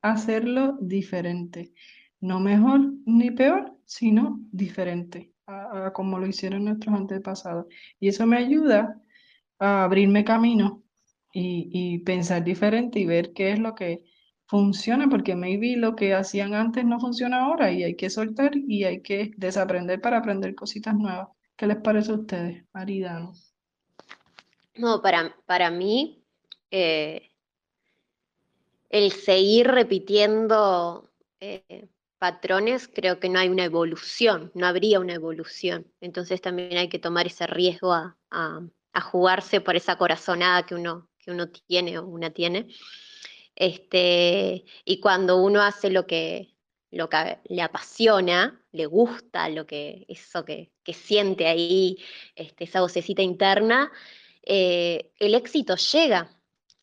hacerlo 0.02 0.78
diferente. 0.80 1.72
No 2.20 2.40
mejor 2.40 2.80
ni 3.06 3.30
peor, 3.30 3.76
sino 3.86 4.40
diferente 4.52 5.32
a, 5.46 5.86
a 5.88 5.92
como 5.92 6.18
lo 6.18 6.26
hicieron 6.26 6.64
nuestros 6.64 6.94
antepasados. 6.96 7.66
Y 8.00 8.08
eso 8.08 8.26
me 8.26 8.36
ayuda 8.38 9.00
a 9.58 9.84
abrirme 9.84 10.24
camino 10.24 10.82
y, 11.32 11.70
y 11.72 11.98
pensar 12.00 12.44
diferente 12.44 13.00
y 13.00 13.06
ver 13.06 13.32
qué 13.34 13.52
es 13.52 13.58
lo 13.60 13.74
que 13.74 14.04
funciona, 14.50 15.08
porque 15.08 15.36
maybe 15.36 15.76
lo 15.76 15.94
que 15.94 16.12
hacían 16.14 16.54
antes 16.54 16.84
no 16.84 16.98
funciona 17.00 17.44
ahora 17.44 17.70
y 17.72 17.84
hay 17.84 17.94
que 17.96 18.10
soltar 18.10 18.50
y 18.56 18.84
hay 18.84 19.00
que 19.00 19.30
desaprender 19.36 20.00
para 20.00 20.18
aprender 20.18 20.54
cositas 20.56 20.94
nuevas. 20.96 21.28
¿Qué 21.56 21.66
les 21.68 21.76
parece 21.78 22.10
a 22.12 22.16
ustedes, 22.16 22.64
Maridano? 22.72 23.32
No, 24.74 25.00
para, 25.02 25.36
para 25.46 25.70
mí, 25.70 26.24
eh, 26.70 27.30
el 28.88 29.12
seguir 29.12 29.68
repitiendo 29.68 31.10
eh, 31.40 31.88
patrones, 32.18 32.88
creo 32.88 33.20
que 33.20 33.28
no 33.28 33.38
hay 33.38 33.48
una 33.48 33.64
evolución, 33.64 34.50
no 34.54 34.66
habría 34.66 35.00
una 35.00 35.14
evolución. 35.14 35.86
Entonces 36.00 36.40
también 36.40 36.76
hay 36.76 36.88
que 36.88 36.98
tomar 36.98 37.26
ese 37.26 37.46
riesgo 37.46 37.92
a, 37.92 38.18
a- 38.30 38.60
a 38.92 39.00
jugarse 39.00 39.60
por 39.60 39.76
esa 39.76 39.96
corazonada 39.96 40.66
que 40.66 40.74
uno, 40.74 41.08
que 41.20 41.30
uno 41.30 41.48
tiene 41.48 41.98
o 41.98 42.06
una 42.06 42.30
tiene. 42.30 42.66
Este, 43.60 44.64
y 44.86 45.00
cuando 45.00 45.36
uno 45.36 45.60
hace 45.60 45.90
lo 45.90 46.06
que, 46.06 46.56
lo 46.90 47.10
que 47.10 47.40
le 47.44 47.60
apasiona, 47.60 48.64
le 48.72 48.86
gusta, 48.86 49.50
lo 49.50 49.66
que, 49.66 50.06
eso 50.08 50.46
que, 50.46 50.72
que 50.82 50.94
siente 50.94 51.46
ahí, 51.46 51.98
este, 52.36 52.64
esa 52.64 52.80
vocecita 52.80 53.20
interna, 53.20 53.92
eh, 54.44 55.12
el 55.18 55.34
éxito 55.34 55.76
llega, 55.76 56.40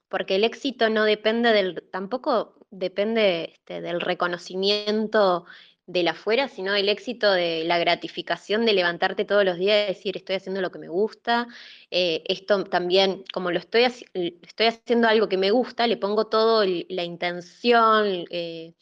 porque 0.08 0.36
el 0.36 0.44
éxito 0.44 0.92
no 0.92 1.04
depende 1.04 1.52
del, 1.52 1.84
tampoco 1.92 2.60
depende 2.70 3.54
este, 3.56 3.82
del 3.82 4.00
reconocimiento 4.00 5.46
del 5.88 6.08
afuera, 6.10 6.50
sino 6.50 6.74
del 6.74 6.90
éxito 6.90 7.32
de 7.32 7.64
la 7.66 7.80
gratificación 7.80 8.66
de 8.66 8.74
levantarte 8.74 9.26
todos 9.26 9.46
los 9.46 9.58
días 9.58 9.86
y 9.90 9.94
decir, 9.94 10.18
estoy 10.18 10.36
haciendo 10.36 10.62
lo 10.62 10.72
que 10.72 10.80
me 10.80 10.90
gusta, 10.90 11.48
eh, 11.92 12.24
esto 12.28 12.64
también, 12.66 13.24
como 13.34 13.52
lo 13.52 13.60
estoy, 13.60 13.84
estoy 13.86 14.68
haciendo 14.68 15.08
algo 15.08 15.30
que 15.30 15.38
me 15.38 15.52
gusta, 15.52 15.88
le 15.88 15.98
pongo 15.98 16.28
todo 16.28 16.64
el- 16.64 16.86
la 16.90 17.04
intención, 17.04 18.26
eh, 18.30 18.74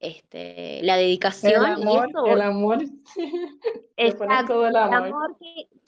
este, 0.00 0.82
la 0.82 0.94
El 0.94 1.00
dedicación 1.02 1.66
amor, 1.72 2.08
y 2.26 2.30
el 2.30 2.40
amor, 2.42 2.78
Exacto, 3.96 4.46
todo 4.48 4.66
el 4.66 4.76
el 4.76 4.76
amor. 4.76 5.36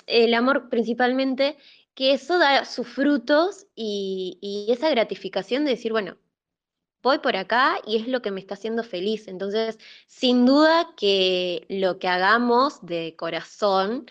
el 0.07 0.35
amor 0.35 0.69
principalmente, 0.71 1.57
que 1.95 2.13
eso 2.13 2.39
da 2.39 2.65
sus 2.65 2.87
frutos 2.89 3.67
y, 3.75 4.39
y 4.41 4.73
esa 4.73 4.89
gratificación 4.91 5.65
de 5.65 5.73
decir, 5.73 5.93
bueno, 5.93 6.17
voy 7.03 7.19
por 7.19 7.37
acá 7.37 7.77
y 7.87 7.97
es 7.97 8.09
lo 8.09 8.23
que 8.23 8.31
me 8.31 8.41
está 8.41 8.55
haciendo 8.55 8.83
feliz. 8.83 9.29
Entonces, 9.29 9.79
sin 10.07 10.47
duda 10.47 10.89
que 10.97 11.67
lo 11.69 11.99
que 11.99 12.09
hagamos 12.09 12.85
de 12.85 13.15
corazón, 13.17 14.07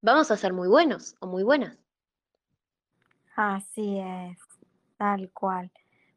vamos 0.00 0.30
a 0.30 0.36
ser 0.36 0.52
muy 0.52 0.68
buenos 0.68 1.14
o 1.20 1.26
muy 1.26 1.42
buenas. 1.42 1.78
Así 3.34 3.98
es, 3.98 4.38
tal 4.96 5.30
cual. 5.30 5.70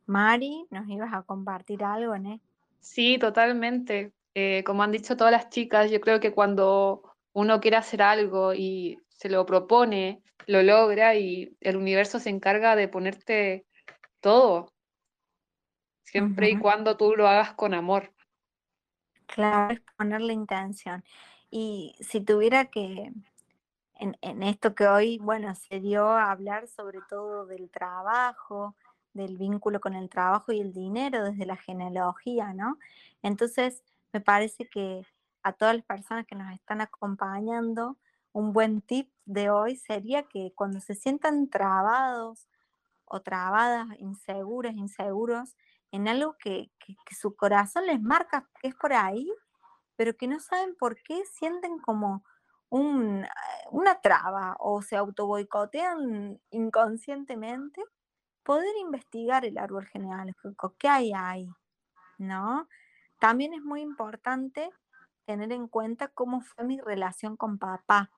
Mari, 0.05 0.67
¿nos 0.69 0.87
ibas 0.89 1.13
a 1.13 1.23
compartir 1.23 1.83
algo, 1.83 2.17
¿no? 2.17 2.39
Sí, 2.79 3.17
totalmente. 3.17 4.13
Eh, 4.35 4.63
como 4.65 4.83
han 4.83 4.91
dicho 4.91 5.15
todas 5.17 5.31
las 5.31 5.49
chicas, 5.49 5.89
yo 5.89 6.01
creo 6.01 6.19
que 6.19 6.33
cuando 6.33 7.03
uno 7.33 7.59
quiere 7.59 7.77
hacer 7.77 8.01
algo 8.01 8.53
y 8.53 8.99
se 9.09 9.29
lo 9.29 9.45
propone, 9.45 10.21
lo 10.45 10.61
logra 10.61 11.15
y 11.15 11.55
el 11.61 11.77
universo 11.77 12.19
se 12.19 12.29
encarga 12.29 12.75
de 12.75 12.87
ponerte 12.87 13.65
todo, 14.19 14.74
siempre 16.15 16.49
y 16.49 16.57
cuando 16.57 16.95
tú 16.95 17.13
lo 17.15 17.27
hagas 17.27 17.53
con 17.55 17.73
amor. 17.73 18.13
Claro, 19.25 19.73
es 19.73 19.81
poner 19.97 20.21
la 20.21 20.31
intención. 20.31 21.03
Y 21.51 21.93
si 21.99 22.21
tuviera 22.21 22.65
que, 22.65 23.11
en, 23.95 24.17
en 24.21 24.43
esto 24.43 24.75
que 24.75 24.87
hoy, 24.87 25.17
bueno, 25.17 25.53
se 25.55 25.81
dio 25.81 26.07
a 26.07 26.31
hablar 26.31 26.69
sobre 26.69 26.99
todo 27.09 27.45
del 27.45 27.69
trabajo, 27.69 28.75
del 29.13 29.37
vínculo 29.37 29.81
con 29.81 29.93
el 29.93 30.09
trabajo 30.09 30.53
y 30.53 30.61
el 30.61 30.71
dinero 30.71 31.23
desde 31.23 31.45
la 31.45 31.57
genealogía, 31.57 32.53
¿no? 32.53 32.77
Entonces, 33.21 33.83
me 34.13 34.21
parece 34.21 34.69
que 34.69 35.05
a 35.43 35.51
todas 35.51 35.75
las 35.75 35.85
personas 35.85 36.25
que 36.25 36.35
nos 36.35 36.53
están 36.53 36.79
acompañando, 36.79 37.97
un 38.31 38.53
buen 38.53 38.81
tip 38.81 39.09
de 39.25 39.49
hoy 39.49 39.75
sería 39.75 40.23
que 40.23 40.53
cuando 40.55 40.79
se 40.79 40.95
sientan 40.95 41.49
trabados 41.49 42.47
o 43.05 43.21
trabadas, 43.21 43.87
inseguras, 43.99 44.75
inseguros, 44.75 45.55
en 45.91 46.07
algo 46.07 46.35
que, 46.39 46.71
que- 46.79 46.95
su 47.15 47.35
corazón 47.35 47.85
les 47.87 48.01
marca 48.01 48.49
que 48.61 48.69
es 48.69 48.75
por 48.75 48.93
ahí, 48.93 49.31
pero 49.97 50.15
que 50.17 50.27
no 50.27 50.39
saben 50.39 50.75
por 50.77 50.97
qué 51.03 51.23
sienten 51.25 51.79
como 51.79 52.23
eh, 52.71 53.27
una 53.71 54.01
traba 54.01 54.55
o 54.59 54.81
se 54.81 54.95
autoboicotean 54.97 56.39
inconscientemente, 56.51 57.81
poder 58.43 58.75
investigar 58.81 59.45
el 59.45 59.57
árbol 59.57 59.85
genealógico, 59.87 60.75
qué 60.79 60.89
hay 60.89 61.13
ahí, 61.15 61.49
¿no? 62.17 62.67
También 63.19 63.53
es 63.53 63.61
muy 63.63 63.81
importante 63.81 64.71
tener 65.25 65.51
en 65.53 65.67
cuenta 65.67 66.09
cómo 66.09 66.41
fue 66.41 66.65
mi 66.65 66.79
relación 66.81 67.37
con 67.37 67.57
papá. 67.59 68.11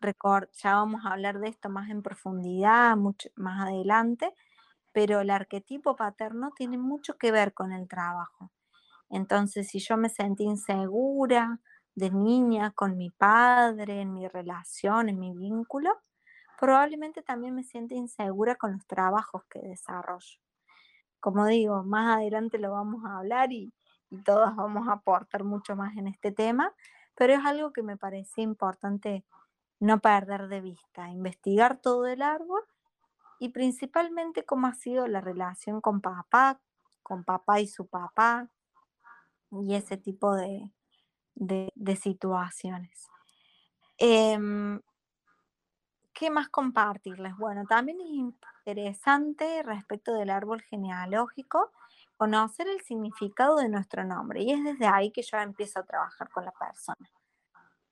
Recor- 0.00 0.50
ya 0.52 0.76
vamos 0.76 1.04
a 1.04 1.12
hablar 1.12 1.40
de 1.40 1.48
esto 1.48 1.68
más 1.70 1.90
en 1.90 2.02
profundidad, 2.02 2.96
mucho 2.96 3.28
más 3.36 3.68
adelante, 3.68 4.34
pero 4.96 5.20
el 5.20 5.28
arquetipo 5.28 5.94
paterno 5.94 6.52
tiene 6.56 6.78
mucho 6.78 7.18
que 7.18 7.30
ver 7.30 7.52
con 7.52 7.70
el 7.70 7.86
trabajo. 7.86 8.50
Entonces, 9.10 9.68
si 9.68 9.78
yo 9.78 9.98
me 9.98 10.08
sentí 10.08 10.44
insegura 10.44 11.60
de 11.94 12.10
niña 12.10 12.70
con 12.70 12.96
mi 12.96 13.10
padre, 13.10 14.00
en 14.00 14.14
mi 14.14 14.26
relación, 14.26 15.10
en 15.10 15.18
mi 15.18 15.34
vínculo, 15.36 15.90
probablemente 16.58 17.20
también 17.20 17.54
me 17.54 17.62
sienta 17.62 17.94
insegura 17.94 18.54
con 18.54 18.72
los 18.72 18.86
trabajos 18.86 19.42
que 19.50 19.58
desarrollo. 19.58 20.40
Como 21.20 21.44
digo, 21.44 21.84
más 21.84 22.16
adelante 22.16 22.56
lo 22.56 22.72
vamos 22.72 23.04
a 23.04 23.18
hablar 23.18 23.52
y, 23.52 23.74
y 24.08 24.22
todas 24.22 24.56
vamos 24.56 24.88
a 24.88 24.92
aportar 24.92 25.44
mucho 25.44 25.76
más 25.76 25.94
en 25.98 26.06
este 26.06 26.32
tema, 26.32 26.72
pero 27.14 27.34
es 27.34 27.44
algo 27.44 27.70
que 27.70 27.82
me 27.82 27.98
parece 27.98 28.40
importante 28.40 29.26
no 29.78 30.00
perder 30.00 30.48
de 30.48 30.62
vista, 30.62 31.10
investigar 31.10 31.82
todo 31.82 32.06
el 32.06 32.22
árbol 32.22 32.62
y 33.40 33.50
principalmente 33.50 34.44
cómo 34.44 34.66
ha 34.66 34.74
sido 34.74 35.06
la 35.08 35.20
relación 35.20 35.80
con 35.80 36.00
papá, 36.00 36.60
con 37.02 37.24
papá 37.24 37.60
y 37.60 37.68
su 37.68 37.86
papá 37.86 38.48
y 39.50 39.74
ese 39.74 39.96
tipo 39.96 40.34
de, 40.34 40.70
de- 41.34 41.96
situaciones. 41.96 43.08
Em, 43.98 44.80
¿Qué 46.12 46.30
más 46.30 46.48
compartirles? 46.48 47.36
Bueno, 47.36 47.64
también 47.68 48.00
es 48.00 48.08
interesante 48.08 49.62
respecto 49.62 50.14
del 50.14 50.30
árbol 50.30 50.62
genealógico 50.62 51.70
conocer 52.16 52.66
el 52.68 52.80
significado 52.80 53.56
de 53.56 53.68
nuestro 53.68 54.02
nombre 54.04 54.42
y 54.42 54.50
es 54.50 54.64
desde 54.64 54.86
ahí 54.86 55.10
que 55.12 55.22
yo 55.22 55.36
empiezo 55.38 55.80
a 55.80 55.84
trabajar 55.84 56.30
con 56.30 56.44
la 56.46 56.52
persona. 56.52 57.10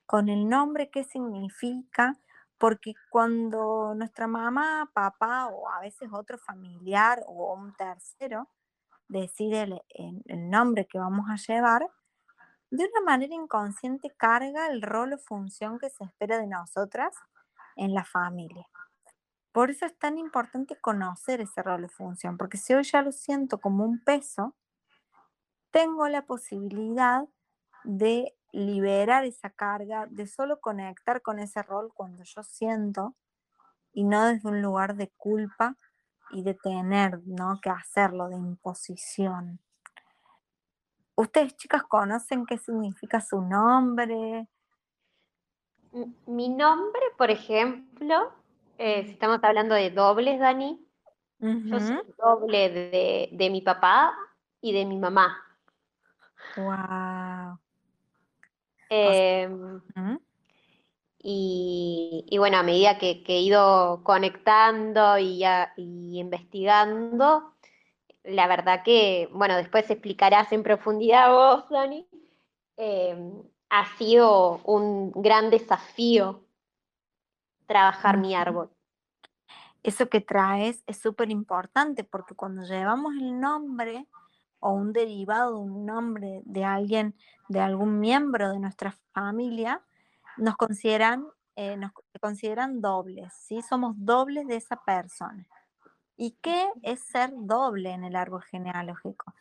Con 0.07 0.29
el 0.31 0.49
nombre, 0.49 0.91
qué 0.91 1.05
significa, 1.05 2.19
porque 2.59 2.95
cuando 3.11 3.95
nuestra 3.95 4.27
mamá, 4.27 4.91
papá 4.95 5.49
o 5.49 5.69
a 5.71 5.81
veces 5.81 6.09
otro 6.13 6.39
familiar 6.39 7.23
o 7.27 7.55
un 7.55 7.75
tercero 7.75 8.49
decide 9.09 9.63
el, 9.63 9.83
el- 10.27 10.51
nombre 10.51 10.87
que 10.87 10.99
vamos 10.99 11.27
a 11.31 11.37
llevar, 11.37 11.89
de 12.71 12.85
una 12.85 13.01
manera 13.05 13.35
inconsciente 13.35 14.11
carga 14.17 14.69
el 14.69 14.83
rol 14.83 15.15
o 15.15 15.19
función 15.19 15.79
que 15.79 15.91
se 15.91 16.05
espera 16.05 16.39
de 16.39 16.47
nosotras 16.49 17.15
en 17.77 17.95
la 17.95 18.05
familia. 18.05 18.67
Por 19.53 19.71
eso 19.71 19.87
es 19.87 19.99
tan 19.99 20.19
importante 20.19 20.79
conocer 20.81 21.41
ese 21.41 21.63
rol 21.63 21.85
o 21.85 21.89
función, 21.89 22.39
porque 22.39 22.59
si 22.59 22.75
hoy 22.75 22.85
ya 22.85 23.03
lo 23.03 23.13
siento 23.13 23.61
como 23.61 23.85
un 23.85 24.03
peso, 24.05 24.57
tengo 25.71 26.09
la 26.09 26.25
posibilidad 26.27 27.25
de 27.85 28.35
liberar 28.55 29.25
esa 29.25 29.51
carga, 29.51 30.07
de 30.09 30.27
solo 30.27 30.61
conectar 30.61 31.23
con 31.23 31.39
ese 31.39 31.63
rol 31.63 31.93
cuando 31.93 32.23
yo 32.23 32.43
siento 32.43 33.15
y 33.93 34.05
no 34.05 34.27
desde 34.27 34.49
un 34.49 34.63
lugar 34.63 34.95
de 34.97 35.11
culpa 35.17 35.77
y 36.31 36.43
de 36.43 36.55
tener 36.55 37.21
¿no? 37.27 37.61
que 37.61 37.71
hacerlo, 37.71 38.29
de 38.29 38.37
imposición. 38.37 39.61
¿Ustedes 41.17 41.57
chicas 41.57 41.83
conocen 41.85 42.47
qué 42.47 42.59
significa 42.59 43.21
su 43.21 43.41
nombre? 43.41 44.49
Mi 46.27 46.49
nombre, 46.49 47.03
por 47.17 47.31
ejemplo, 47.31 48.33
eh, 48.79 49.05
si 49.05 49.13
estamos 49.13 49.39
hablando 49.43 49.75
de 49.75 49.91
dobles, 49.91 50.41
Dani, 50.41 50.81
yo 51.39 51.79
soy 51.79 52.03
doble 52.19 52.71
de, 52.71 53.29
de 53.33 53.51
mi 53.51 53.61
papá 53.61 54.15
y 54.61 54.73
de 54.73 54.87
mi 54.87 54.99
mamá. 54.99 55.41
Em, 58.97 59.81
y, 61.19 62.25
y 62.29 62.39
bueno, 62.39 62.59
a 62.59 62.63
medida 62.63 62.99
que, 62.99 63.23
que 63.25 63.37
he 63.37 63.41
ido 63.41 64.03
conectando 64.05 65.19
y, 65.19 65.39
ya- 65.39 65.73
y 65.77 66.19
investigando, 66.21 67.55
la 68.25 68.47
verdad 68.47 68.83
que, 68.85 69.29
bueno, 69.33 69.57
después 69.57 69.89
explicarás 69.91 70.53
en 70.53 70.63
profundidad 70.63 71.31
vos, 71.33 71.69
Dani, 71.71 72.07
em, 72.77 73.43
ha 73.71 73.87
sido 73.97 74.61
un 74.65 75.13
gran 75.13 75.51
desafío 75.51 76.45
trabajar 77.67 78.19
mi 78.19 78.35
árbol. 78.35 78.71
Eso 79.83 80.09
que 80.09 80.21
traes 80.21 80.83
es 80.87 80.99
súper 80.99 81.31
importante 81.31 82.05
porque 82.05 82.35
cuando 82.35 82.63
llevamos 82.63 83.15
el 83.15 83.39
nombre 83.41 84.07
o 84.65 84.71
un 84.71 84.95
derivado 84.95 85.57
de 85.57 85.61
un 85.61 85.85
nombre 85.85 86.41
de 86.47 86.65
alguien, 86.65 87.15
de 87.51 87.61
algún 87.61 88.01
miembro 88.01 88.51
de 88.51 88.59
nuestra 88.59 88.93
familia, 89.13 89.83
nos 90.39 90.57
consideran, 90.57 91.27
eh, 91.55 91.77
nos 91.77 91.93
consideran 92.19 92.81
dobles, 92.81 93.31
¿sí? 93.35 93.61
Somos 93.61 93.95
dobles 93.99 94.47
de 94.47 94.57
esa 94.57 94.77
persona. 94.83 95.47
¿Y 96.17 96.39
qué 96.41 96.67
es 96.83 97.01
ser 97.01 97.31
doble 97.35 97.91
en 97.91 98.05
el 98.05 98.17
árbol 98.17 98.43
genealógico? 98.43 99.35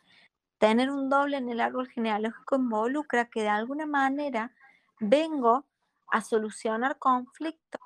Tener 0.58 0.90
un 0.90 1.08
doble 1.08 1.38
en 1.38 1.48
el 1.48 1.60
árbol 1.60 1.88
genealógico 1.88 2.56
involucra 2.56 3.30
que 3.30 3.40
de 3.40 3.48
alguna 3.48 3.86
manera 3.86 4.52
vengo 5.00 5.64
a 6.08 6.20
solucionar 6.20 6.98
conflictos 6.98 7.80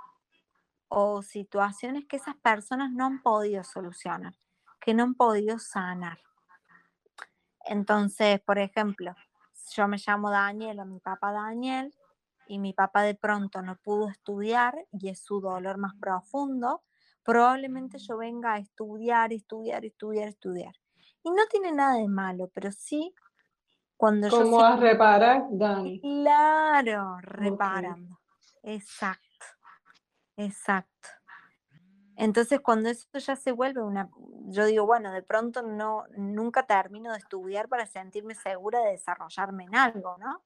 o 0.88 1.22
situaciones 1.22 2.04
que 2.08 2.16
esas 2.16 2.34
personas 2.36 2.90
no 2.90 3.06
han 3.06 3.22
podido 3.22 3.62
solucionar, 3.62 4.34
que 4.80 4.92
no 4.92 5.04
han 5.04 5.14
podido 5.14 5.60
sanar. 5.60 6.18
Entonces, 7.68 8.40
por 8.40 8.58
ejemplo, 8.58 9.14
yo 9.74 9.88
me 9.88 9.98
llamo 9.98 10.30
Daniel 10.30 10.80
o 10.80 10.86
mi 10.86 11.00
papá 11.00 11.32
Daniel 11.32 11.94
y 12.46 12.58
mi 12.58 12.72
papá 12.72 13.02
de 13.02 13.14
pronto 13.14 13.60
no 13.60 13.76
pudo 13.76 14.08
estudiar 14.08 14.74
y 14.90 15.10
es 15.10 15.20
su 15.20 15.40
dolor 15.42 15.76
más 15.76 15.94
profundo, 16.00 16.82
probablemente 17.22 17.98
yo 17.98 18.16
venga 18.16 18.54
a 18.54 18.58
estudiar, 18.58 19.34
estudiar, 19.34 19.84
estudiar, 19.84 20.28
estudiar. 20.28 20.74
Y 21.22 21.30
no 21.30 21.44
tiene 21.50 21.72
nada 21.72 21.96
de 21.96 22.08
malo, 22.08 22.50
pero 22.54 22.72
sí 22.72 23.14
cuando 23.98 24.28
yo 24.28 24.38
¿Cómo 24.38 24.62
a 24.62 24.76
reparar, 24.76 25.44
Dani? 25.50 26.00
Claro, 26.00 27.18
reparando. 27.20 28.18
Exacto, 28.62 29.46
exacto. 30.36 31.17
Entonces, 32.20 32.58
cuando 32.58 32.88
eso 32.88 33.06
ya 33.16 33.36
se 33.36 33.52
vuelve 33.52 33.80
una, 33.80 34.10
yo 34.48 34.66
digo, 34.66 34.84
bueno, 34.84 35.12
de 35.12 35.22
pronto 35.22 35.62
no, 35.62 36.04
nunca 36.16 36.66
termino 36.66 37.12
de 37.12 37.18
estudiar 37.18 37.68
para 37.68 37.86
sentirme 37.86 38.34
segura 38.34 38.80
de 38.80 38.90
desarrollarme 38.90 39.62
en 39.62 39.76
algo, 39.76 40.18
¿no? 40.18 40.42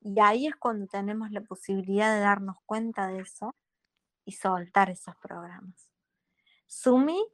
Y 0.00 0.18
ahí 0.18 0.48
es 0.48 0.56
cuando 0.56 0.88
tenemos 0.88 1.30
la 1.30 1.42
posibilidad 1.42 2.12
de 2.12 2.20
darnos 2.22 2.56
cuenta 2.66 3.06
de 3.06 3.20
eso 3.20 3.54
y 4.24 4.32
soltar 4.32 4.90
esos 4.90 5.14
programas. 5.18 5.92
Sumi, 6.66 7.24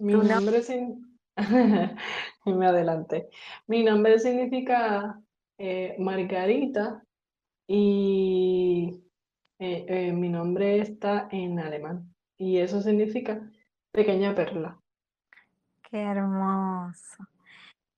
Mi 0.00 0.14
nombre 0.14 0.64
sin... 0.64 1.20
y 2.44 2.52
me 2.52 2.66
adelanté. 2.66 3.30
Mi 3.68 3.84
nombre 3.84 4.18
significa 4.18 5.22
eh, 5.58 5.94
Margarita 6.00 7.04
y 7.68 9.00
eh, 9.60 9.86
eh, 9.88 10.12
mi 10.12 10.28
nombre 10.28 10.80
está 10.80 11.28
en 11.30 11.60
alemán 11.60 12.15
y 12.38 12.58
eso 12.58 12.80
significa 12.82 13.50
pequeña 13.92 14.34
perla. 14.34 14.80
qué 15.90 16.02
hermoso. 16.02 17.26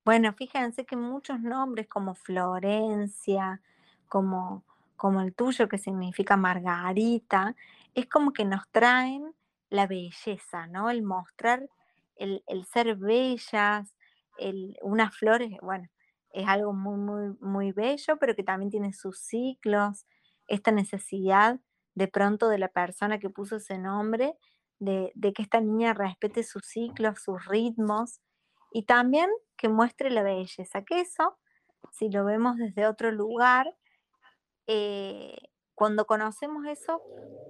Bueno, 0.05 0.33
fíjense 0.33 0.87
que 0.87 0.96
muchos 0.96 1.40
nombres 1.40 1.87
como 1.88 2.14
Florencia, 2.14 3.61
como, 4.09 4.64
como 4.96 5.20
el 5.20 5.35
tuyo 5.35 5.68
que 5.68 5.79
significa 5.79 6.37
Margarita, 6.37 7.55
es 7.94 8.07
como 8.07 8.33
que 8.33 8.44
nos 8.44 8.68
traen 8.70 9.35
la 9.70 9.87
belleza, 9.87 10.66
¿no? 10.66 10.90
El 10.90 11.03
mostrar, 11.03 11.68
el, 12.16 12.42
el 12.46 12.64
ser 12.64 12.96
bellas, 12.96 13.94
el, 14.38 14.79
unas 14.83 15.14
flores, 15.14 15.51
bueno, 15.61 15.88
es 16.33 16.46
algo 16.48 16.72
muy, 16.72 16.96
muy, 16.96 17.37
muy 17.40 17.72
bello, 17.72 18.18
pero 18.18 18.35
que 18.35 18.44
también 18.44 18.70
tiene 18.70 18.92
sus 18.92 19.18
ciclos, 19.18 20.07
esta 20.46 20.70
necesidad 20.70 21.61
de 21.99 22.07
pronto 22.07 22.49
de 22.49 22.59
la 22.59 22.69
persona 22.69 23.19
que 23.19 23.29
puso 23.29 23.57
ese 23.57 23.77
nombre, 23.77 24.37
de, 24.79 25.11
que 25.35 25.43
esta 25.43 25.61
niña 25.61 25.95
respete 25.95 26.45
sus 26.45 26.65
ciclos, 26.65 27.21
sus 27.21 27.45
ritmos, 27.47 28.21
y 28.73 28.85
también 28.85 29.29
que 29.57 29.69
muestre 29.69 30.09
la 30.11 30.23
belleza, 30.23 30.85
que 30.85 31.01
eso, 31.01 31.37
si 31.91 32.09
lo 32.09 32.25
vemos 32.25 32.57
desde 32.57 32.87
otro 32.87 33.11
lugar, 33.11 33.75
eh, 34.69 35.37
cuando 35.75 36.07
conocemos 36.07 36.67
eso, 36.67 37.03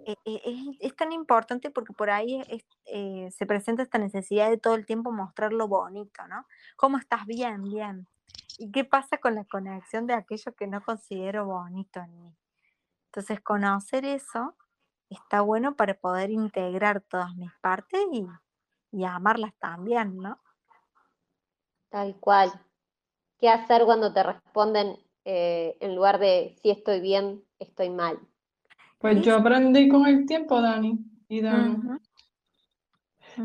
eh, 0.06 0.16
eh, 0.24 0.76
es, 0.80 0.96
tan 0.96 1.12
importante 1.12 1.70
porque 1.70 1.92
por 1.92 2.08
ahí 2.08 2.42
se 3.30 3.46
presenta 3.46 3.82
esta 3.82 3.98
necesidad 3.98 4.48
de 4.48 4.56
todo 4.56 4.74
el 4.76 4.86
tiempo 4.86 5.12
mostrar 5.12 5.52
lo 5.52 5.68
bonito, 5.68 6.26
¿no? 6.26 6.46
¿Cómo 6.76 6.96
estás? 6.96 7.26
Bien, 7.26 7.62
bien. 7.62 8.06
¿Y 8.58 8.70
qué 8.70 8.84
pasa 8.84 9.18
con 9.18 9.34
la 9.34 9.44
conexión 9.44 10.06
de 10.06 10.14
aquello 10.14 10.54
que 10.54 10.66
no 10.66 10.82
considero 10.82 11.44
bonito 11.44 12.00
en 12.00 12.18
mí? 12.18 12.36
Entonces, 13.08 13.40
conocer 13.40 14.04
eso 14.04 14.54
está 15.10 15.40
bueno 15.40 15.76
para 15.76 15.94
poder 15.94 16.30
integrar 16.30 17.00
todas 17.00 17.34
mis 17.36 17.50
partes 17.60 18.00
y, 18.12 18.26
y 18.92 19.04
amarlas 19.04 19.54
también, 19.58 20.16
¿no? 20.18 20.38
Tal 21.88 22.16
cual. 22.16 22.52
¿Qué 23.38 23.48
hacer 23.48 23.84
cuando 23.84 24.12
te 24.12 24.22
responden 24.22 24.96
eh, 25.24 25.76
en 25.80 25.94
lugar 25.94 26.18
de 26.18 26.56
si 26.60 26.70
estoy 26.70 27.00
bien, 27.00 27.42
estoy 27.58 27.88
mal? 27.88 28.18
Pues 28.98 29.22
yo 29.22 29.36
aprendí 29.36 29.88
con 29.88 30.06
el 30.06 30.26
tiempo, 30.26 30.60
Dani 30.60 30.98
y 31.28 31.40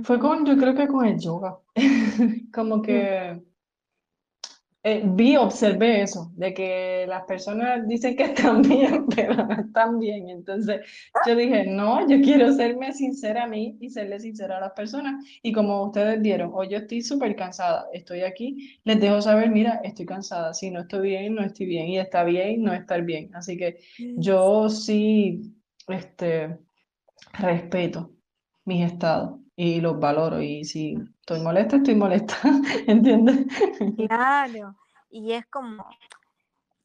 Fue 0.03 0.19
con, 0.19 0.45
yo 0.45 0.57
creo 0.57 0.73
que 0.73 0.87
con 0.87 1.05
el 1.05 1.19
yoga. 1.19 1.59
Como 2.53 2.81
que 2.81 3.43
eh, 4.85 5.01
vi, 5.05 5.37
observé 5.37 6.01
eso, 6.01 6.31
de 6.35 6.53
que 6.53 7.05
las 7.07 7.23
personas 7.23 7.87
dicen 7.87 8.17
que 8.17 8.23
están 8.33 8.61
bien, 8.61 9.05
pero 9.07 9.35
no 9.35 9.53
están 9.53 9.97
bien. 9.99 10.29
Entonces 10.29 10.81
yo 11.25 11.35
dije, 11.35 11.65
no, 11.67 12.07
yo 12.07 12.21
quiero 12.21 12.51
serme 12.53 12.91
sincera 12.91 13.43
a 13.43 13.47
mí 13.47 13.77
y 13.79 13.89
serle 13.89 14.19
sincera 14.19 14.57
a 14.57 14.61
las 14.61 14.73
personas. 14.73 15.23
Y 15.41 15.53
como 15.53 15.85
ustedes 15.85 16.21
vieron, 16.21 16.51
hoy 16.53 16.67
yo 16.69 16.77
estoy 16.77 17.01
súper 17.01 17.35
cansada, 17.35 17.87
estoy 17.93 18.21
aquí, 18.21 18.77
les 18.83 18.99
dejo 18.99 19.21
saber, 19.21 19.49
mira, 19.49 19.79
estoy 19.83 20.05
cansada, 20.05 20.53
si 20.53 20.69
no 20.69 20.81
estoy 20.81 21.09
bien, 21.09 21.35
no 21.35 21.43
estoy 21.43 21.65
bien, 21.65 21.87
y 21.87 21.99
está 21.99 22.23
bien, 22.25 22.61
no 22.63 22.73
estar 22.73 23.01
bien. 23.03 23.33
Así 23.35 23.57
que 23.57 23.79
yo 24.17 24.69
sí, 24.69 25.55
este, 25.87 26.57
respeto 27.33 28.11
mis 28.65 28.85
estados 28.85 29.42
y 29.55 29.81
los 29.81 29.99
valoro. 29.99 30.41
Y 30.41 30.63
si 30.65 30.97
estoy 31.19 31.41
molesta, 31.41 31.77
estoy 31.77 31.95
molesta, 31.95 32.35
¿entiendes? 32.87 33.45
Claro, 34.07 34.75
y 35.09 35.33
es 35.33 35.45
como 35.47 35.85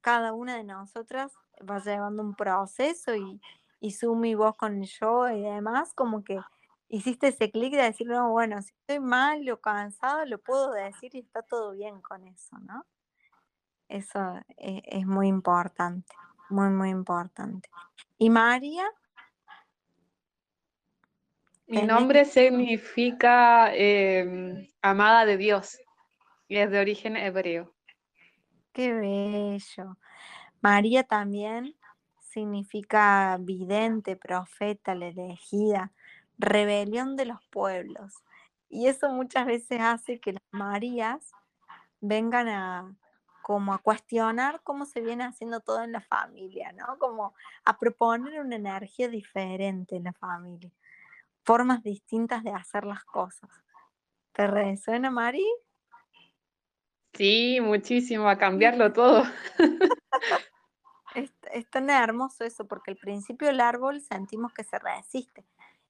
cada 0.01 0.33
una 0.33 0.57
de 0.57 0.65
nosotras 0.65 1.33
va 1.69 1.81
llevando 1.81 2.23
un 2.23 2.35
proceso 2.35 3.15
y, 3.15 3.41
y 3.81 3.93
Sumi, 3.93 4.35
vos 4.35 4.57
con 4.57 4.83
yo 4.83 5.29
y 5.29 5.43
demás, 5.43 5.93
como 5.95 6.23
que 6.25 6.39
hiciste 6.89 7.29
ese 7.29 7.51
clic 7.51 7.73
de 7.73 7.83
decir, 7.83 8.07
no, 8.07 8.31
bueno, 8.31 8.61
si 8.63 8.73
estoy 8.73 9.01
mal 9.01 9.49
o 9.51 9.61
cansado, 9.61 10.25
lo 10.25 10.39
puedo 10.39 10.73
decir 10.73 11.15
y 11.15 11.21
está 11.21 11.43
todo 11.43 11.73
bien 11.73 12.01
con 12.01 12.27
eso, 12.27 12.59
¿no? 12.61 12.85
Eso 13.89 14.19
e, 14.57 14.83
es, 14.85 15.07
muy 15.07 15.29
importante, 15.29 16.15
muy, 16.51 16.69
muy 16.71 16.91
importante. 16.91 17.69
¿Y 18.19 18.31
María? 18.31 18.85
Mi 21.69 21.83
nombre 21.83 22.25
significa 22.25 23.75
em, 23.75 24.67
amada 24.81 25.27
de 25.27 25.37
Dios 25.37 25.79
y 26.49 26.57
es 26.57 26.71
de 26.71 26.81
origen 26.81 27.15
hebreo. 27.15 27.75
Qué 28.73 28.95
bello. 28.95 29.99
María 30.63 31.03
también 31.03 31.77
significa 32.21 33.37
vidente, 33.39 34.17
profeta, 34.17 34.95
la 34.95 35.09
elegida, 35.09 35.93
rebelión 36.39 37.17
de 37.17 37.27
los 37.27 37.45
pueblos. 37.51 38.15
Y 38.71 38.87
eso 38.87 39.11
muchas 39.11 39.45
veces 39.45 39.79
hace 39.83 40.21
que 40.21 40.33
las 40.33 40.43
Marías 40.51 41.33
vengan 42.01 42.49
a 42.49 42.97
como 43.43 43.75
a 43.75 43.79
cuestionar 43.79 44.63
cómo 44.63 44.87
se 44.87 45.03
viene 45.03 45.25
haciendo 45.25 45.61
todo 45.61 45.83
en 45.83 45.93
la 45.93 46.01
familia, 46.01 46.73
¿no? 46.73 46.99
Como 46.99 47.35
a 47.65 47.79
proponer 47.79 48.41
una 48.41 48.57
energía 48.57 49.09
diferente 49.09 49.97
en 49.97 50.05
la 50.05 50.13
familia 50.15 50.71
formas 51.49 51.83
distintas 51.83 52.45
de 52.45 52.51
hacer 52.51 52.85
las 52.85 53.05
cosas. 53.05 53.49
¿Te 54.35 54.47
resuena, 54.47 55.11
Mari? 55.11 55.47
Sí, 57.15 57.59
muchísimo, 57.63 58.29
a 58.29 58.37
cambiarlo 58.37 58.93
todo. 58.93 59.23
es, 61.15 61.33
tan 61.71 61.89
hermoso 61.89 62.45
eso, 62.45 62.69
porque 62.69 62.91
al 62.91 62.99
principio 62.99 63.49
el 63.49 63.63
árbol 63.63 64.03
sentimos 64.03 64.53
que 64.53 64.63
se 64.63 64.79
resiste. 64.79 65.47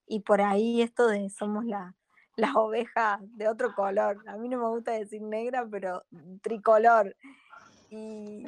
Y 0.07 0.21
por 0.21 0.43
ahí 0.43 0.81
esto 0.81 1.09
de 1.09 1.29
somos 1.29 1.65
la, 1.65 1.97
las 2.37 2.55
ovejas 2.55 3.19
de 3.23 3.49
otro 3.49 3.75
color. 3.75 4.23
A 4.29 4.37
mí 4.37 4.49
no 4.49 4.59
me 4.59 4.69
gusta 4.69 4.93
decir 4.93 5.23
negra, 5.23 5.67
pero 5.69 6.05
tricolor. 6.41 7.17
Y 7.91 8.47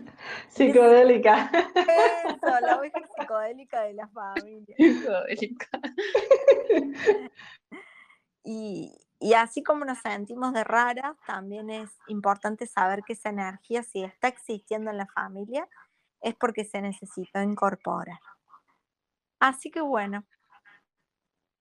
psicodélica. 0.49 1.51
Eso, 1.75 2.61
la 2.61 2.77
oveja 2.79 3.01
psicodélica 3.17 3.83
de 3.83 3.95
la 3.95 4.09
familia. 4.09 4.77
Psicodélica. 4.77 5.69
Y, 8.43 8.97
y, 9.19 9.35
así 9.35 9.63
como 9.63 9.85
nos 9.85 9.99
sentimos 9.99 10.55
de 10.55 10.65
raras, 10.65 11.15
también 11.27 11.69
es 11.69 11.91
importante 12.09 12.67
saber 12.67 13.03
que 13.07 13.13
esa 13.13 13.29
energía, 13.29 13.83
si 13.83 14.03
está 14.03 14.29
existiendo 14.29 14.91
en 14.91 14.97
la 14.97 15.07
familia, 15.07 15.69
es 16.23 16.35
porque 16.37 16.65
se 16.65 16.81
necesita 16.81 17.43
incorporar. 17.43 18.19
Así 19.39 19.71
que 19.71 19.83
bueno, 19.83 20.25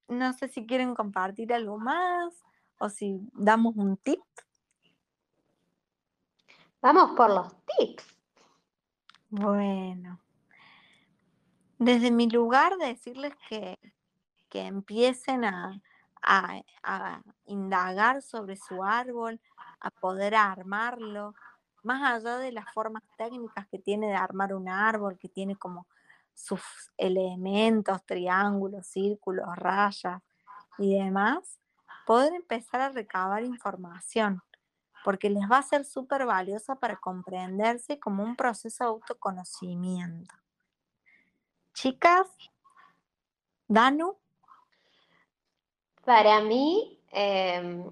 no 0.08 0.34
sé 0.34 0.48
si 0.50 0.66
quieren 0.66 0.96
compartir 0.96 1.54
algo 1.54 1.78
más 1.78 2.34
o 2.80 2.90
si 2.90 3.20
damos 3.34 3.76
un 3.76 3.98
tip. 3.98 4.20
Vamos 6.82 7.12
por 7.12 7.30
los 7.30 7.54
tips. 7.66 8.06
Bueno, 9.30 10.20
desde 11.78 12.10
mi 12.10 12.30
lugar 12.30 12.78
decirles 12.78 13.34
que, 13.50 13.78
que 14.48 14.62
empiecen 14.62 15.44
a, 15.44 15.82
a, 16.22 17.22
indagar 17.46 18.22
sobre 18.22 18.56
su 18.56 18.84
árbol, 18.84 19.42
a 19.82 19.92
poder 19.92 20.36
armarlo, 20.36 21.34
más 21.84 22.02
allá 22.02 22.38
de 22.38 22.54
las 22.54 22.72
formas 22.74 23.04
técnicas 23.18 23.68
que 23.68 23.80
tiene 23.80 24.08
de 24.08 24.16
armar 24.16 24.54
un 24.54 24.70
árbol, 24.70 25.18
que 25.18 25.28
tiene 25.28 25.58
como 25.58 25.86
sus 26.34 26.62
elementos, 26.98 28.06
triángulos, 28.06 28.88
círculos, 28.88 29.54
rayas 29.58 30.22
y 30.78 30.98
demás, 30.98 31.60
poder 32.06 32.34
empezar 32.34 32.80
a 32.80 32.90
recabar 32.90 33.44
información 33.44 34.42
porque 35.04 35.30
les 35.30 35.50
va 35.50 35.58
a 35.58 35.64
ser 35.64 35.86
súper 35.86 36.26
valiosa 36.26 36.76
para 36.76 36.98
comprenderse 36.98 38.00
como 38.00 38.24
un 38.24 38.36
proceso 38.36 38.84
de 38.84 38.90
autoconocimiento. 38.90 40.34
Chicas, 41.74 42.28
Danu. 43.68 44.18
Para 46.04 46.42
mí, 46.42 47.00
em, 47.12 47.90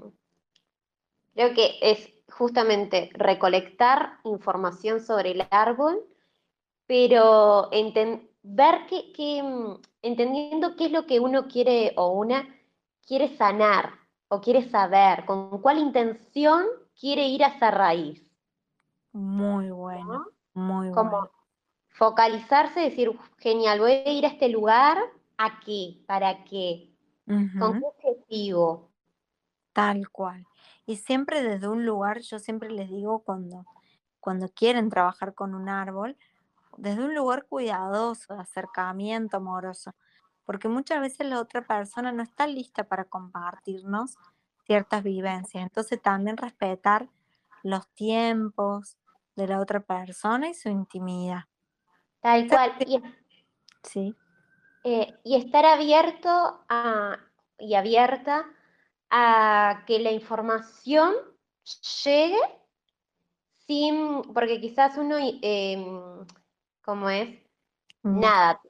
creo 1.34 1.54
que 1.54 1.78
es 1.82 2.10
justamente 2.32 3.10
recolectar 3.14 4.20
información 4.24 5.00
sobre 5.00 5.32
el 5.32 5.48
árbol, 5.52 6.04
pero 6.86 7.70
ver 8.44 8.86
que, 8.88 9.44
mm, 9.44 9.82
entendiendo 10.02 10.76
qué 10.76 10.86
es 10.86 10.92
lo 10.92 11.06
que 11.06 11.20
uno 11.20 11.48
quiere 11.48 11.94
o 11.98 12.10
una 12.10 12.48
quiere 13.06 13.38
sanar 13.38 13.94
o 14.30 14.42
quiere 14.42 14.70
saber, 14.70 15.26
con 15.26 15.62
cuál 15.62 15.78
intención 15.78 16.66
quiere 17.00 17.28
ir 17.28 17.44
a 17.44 17.48
esa 17.50 17.72
raíz. 17.72 18.32
Muy 19.14 19.70
bueno, 19.72 20.28
muy 20.54 20.92
Como 20.92 21.10
bueno. 21.12 21.32
Focalizarse, 21.90 22.80
decir, 22.80 23.18
genial, 23.40 23.80
voy 23.80 23.92
a 23.92 24.12
ir 24.12 24.26
a 24.26 24.30
este 24.30 24.50
lugar, 24.50 25.00
¿a 25.38 25.60
qué? 25.62 26.04
¿Para 26.08 26.44
qué? 26.44 26.94
¿Con 27.58 27.80
qué 27.80 27.86
objetivo? 27.86 28.92
Tal 29.74 30.10
cual. 30.10 30.46
Y 30.86 30.98
siempre 30.98 31.42
desde 31.44 31.68
un 31.68 31.86
lugar, 31.86 32.20
yo 32.22 32.40
siempre 32.40 32.70
les 32.70 32.90
digo 32.90 33.24
cuando, 33.24 33.66
cuando 34.20 34.50
quieren 34.50 34.90
trabajar 34.90 35.34
con 35.34 35.56
un 35.56 35.70
árbol, 35.70 36.18
desde 36.78 37.04
un 37.04 37.16
lugar 37.16 37.46
cuidadoso, 37.48 38.36
de 38.36 38.42
acercamiento 38.42 39.38
amoroso, 39.38 39.96
porque 40.46 40.70
muchas 40.70 41.02
veces 41.02 41.28
la 41.28 41.42
otra 41.42 41.66
persona 41.66 42.12
no 42.12 42.24
está 42.24 42.48
lista 42.48 42.84
para 42.86 43.06
compartirnos 43.06 44.18
ciertas 44.68 45.02
vivencias. 45.02 45.64
Entonces 45.64 46.00
también 46.02 46.38
respetar 46.38 47.10
los 47.64 47.88
tiempos 47.96 48.98
de 49.36 49.48
la 49.48 49.60
otra 49.60 49.80
persona 49.80 50.50
y 50.50 50.54
su 50.54 50.70
intimidad. 50.70 51.46
Tal 52.20 52.48
cual. 52.48 52.74
Y, 52.86 53.02
sí. 53.82 54.16
Eh, 54.84 55.14
y 55.24 55.36
estar 55.36 55.66
abierto 55.66 56.64
y 57.58 57.74
abierta 57.74 58.46
a 59.10 59.84
que 59.88 60.00
la 60.00 60.12
información 60.12 61.14
llegue 62.04 62.38
sin, 63.66 64.22
porque 64.34 64.60
quizás 64.60 64.98
uno, 64.98 65.18
eh, 65.20 65.86
¿cómo 66.84 67.10
es? 67.10 67.30
Mm. 68.04 68.20
Nada, 68.20 68.62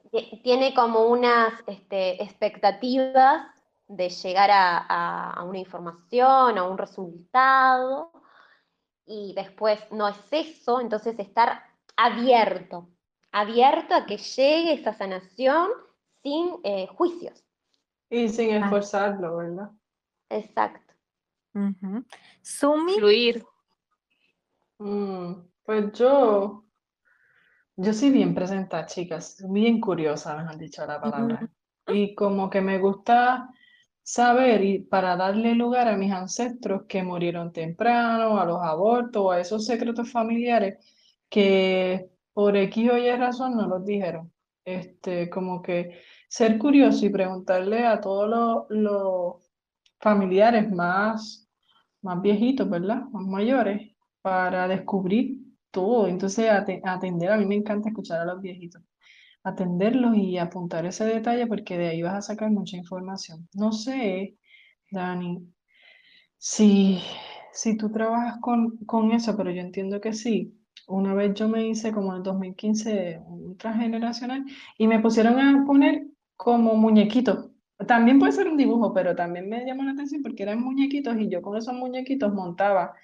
tiene 0.42 0.74
como 0.74 1.06
unas 1.06 1.52
este, 1.66 2.22
expectativas 2.22 3.46
de 3.88 4.10
llegar 4.10 4.50
a, 4.52 5.42
una 5.44 5.58
información, 5.58 6.58
a 6.58 6.64
un 6.64 6.76
resultado, 6.76 8.12
y 9.06 9.32
después 9.34 9.80
no 9.90 10.06
es 10.08 10.18
eso, 10.30 10.80
entonces 10.80 11.18
estar 11.18 11.62
abierto, 11.96 12.90
abierto 13.32 13.94
a 13.94 14.04
que 14.04 14.18
llegue 14.18 14.74
esa 14.74 14.92
sanación 14.92 15.70
sin 16.22 16.56
eh, 16.62 16.86
juicios. 16.88 17.42
Y 18.10 18.28
sin 18.28 18.50
esforzarlo, 18.50 19.38
¿verdad? 19.38 19.70
Exacto. 20.28 20.94
Sumi. 22.42 22.94
Fluir. 22.94 23.44
Mm, 24.78 25.32
pues 25.64 25.92
yo, 25.92 26.64
yo 27.76 27.92
soy 27.92 28.10
bien 28.10 28.34
presenta, 28.34 28.86
chicas, 28.86 29.42
bien 29.48 29.80
curiosa, 29.80 30.36
me 30.36 30.42
han 30.42 30.58
dicho 30.58 30.86
la 30.86 31.00
palabra. 31.00 31.48
Y 31.86 32.14
como 32.14 32.50
que 32.50 32.60
me 32.60 32.78
gusta 32.78 33.50
saber 34.12 34.64
y 34.64 34.78
para 34.80 35.16
darle 35.16 35.54
lugar 35.54 35.88
a 35.88 35.96
mis 35.96 36.12
ancestros 36.12 36.84
que 36.88 37.02
murieron 37.02 37.52
temprano, 37.52 38.38
a 38.40 38.44
los 38.46 38.60
abortos 38.62 39.22
o 39.22 39.30
a 39.30 39.40
esos 39.40 39.66
secretos 39.66 40.10
familiares 40.10 40.84
que 41.28 42.10
por 42.32 42.56
X 42.56 42.90
o 42.90 42.96
Y 42.98 43.10
razón 43.16 43.56
no 43.56 43.66
los 43.68 43.84
dijeron. 43.84 44.32
Este, 44.64 45.28
como 45.30 45.62
que 45.62 46.00
ser 46.28 46.58
curioso 46.58 47.04
y 47.06 47.10
preguntarle 47.10 47.86
a 47.86 48.00
todos 48.00 48.66
los, 48.70 49.50
familiares 50.00 50.70
más, 50.70 51.48
más 52.02 52.20
viejitos, 52.22 52.68
¿verdad? 52.70 53.02
Más 53.12 53.24
mayores, 53.26 53.92
para 54.22 54.68
descubrir 54.68 55.38
todo. 55.70 56.08
Entonces, 56.08 56.50
ate- 56.50 56.80
atender, 56.84 57.30
a 57.32 57.36
mí 57.36 57.46
me 57.46 57.56
encanta 57.56 57.88
escuchar 57.88 58.20
a 58.20 58.24
los 58.26 58.40
viejitos, 58.42 58.82
atenderlos 59.48 60.16
y 60.16 60.38
apuntar 60.38 60.86
ese 60.86 61.04
detalle 61.04 61.46
porque 61.46 61.78
de 61.78 61.88
ahí 61.88 62.02
vas 62.02 62.14
a 62.14 62.22
sacar 62.22 62.50
mucha 62.50 62.76
información. 62.76 63.48
No 63.54 63.72
sé, 63.72 64.36
Dani, 64.90 65.52
si, 66.38 67.00
si 67.52 67.76
tú 67.76 67.90
trabajas 67.90 68.38
con, 68.40 68.76
con 68.86 69.12
eso, 69.12 69.36
pero 69.36 69.50
yo 69.50 69.60
entiendo 69.60 70.00
que 70.00 70.12
sí. 70.12 70.54
Una 70.86 71.14
vez 71.14 71.34
yo 71.34 71.48
me 71.48 71.66
hice 71.68 71.92
como 71.92 72.12
en 72.12 72.18
el 72.18 72.22
2015 72.22 73.18
un 73.26 73.56
transgeneracional 73.58 74.44
y 74.78 74.86
me 74.86 75.00
pusieron 75.00 75.38
a 75.38 75.64
poner 75.66 76.06
como 76.36 76.74
muñequitos. 76.76 77.50
También 77.86 78.18
puede 78.18 78.32
ser 78.32 78.48
un 78.48 78.56
dibujo, 78.56 78.92
pero 78.94 79.14
también 79.14 79.48
me 79.48 79.64
llamó 79.64 79.84
la 79.84 79.92
atención 79.92 80.22
porque 80.22 80.42
eran 80.44 80.60
muñequitos 80.62 81.16
y 81.18 81.28
yo 81.28 81.42
con 81.42 81.56
esos 81.56 81.74
muñequitos 81.74 82.32
montaba 82.32 82.94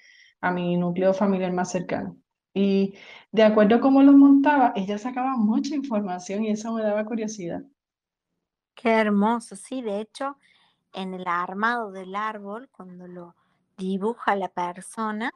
a 0.41 0.51
mi 0.51 0.77
núcleo 0.77 1.13
familiar 1.13 1.53
más 1.53 1.71
cercano. 1.71 2.17
Y 2.55 2.95
de 3.31 3.43
acuerdo 3.43 3.75
a 3.75 3.81
cómo 3.81 4.01
los 4.01 4.15
montaba, 4.15 4.73
ella 4.75 4.97
sacaba 4.97 5.35
mucha 5.37 5.75
información 5.75 6.43
y 6.43 6.51
eso 6.51 6.73
me 6.73 6.81
daba 6.83 7.05
curiosidad. 7.05 7.61
Qué 8.75 8.89
hermoso, 8.91 9.55
sí, 9.57 9.81
de 9.81 9.99
hecho, 9.99 10.37
en 10.93 11.13
el 11.13 11.27
armado 11.27 11.91
del 11.91 12.15
árbol, 12.15 12.69
cuando 12.71 13.07
lo 13.07 13.35
dibuja 13.77 14.35
la 14.37 14.49
persona, 14.49 15.31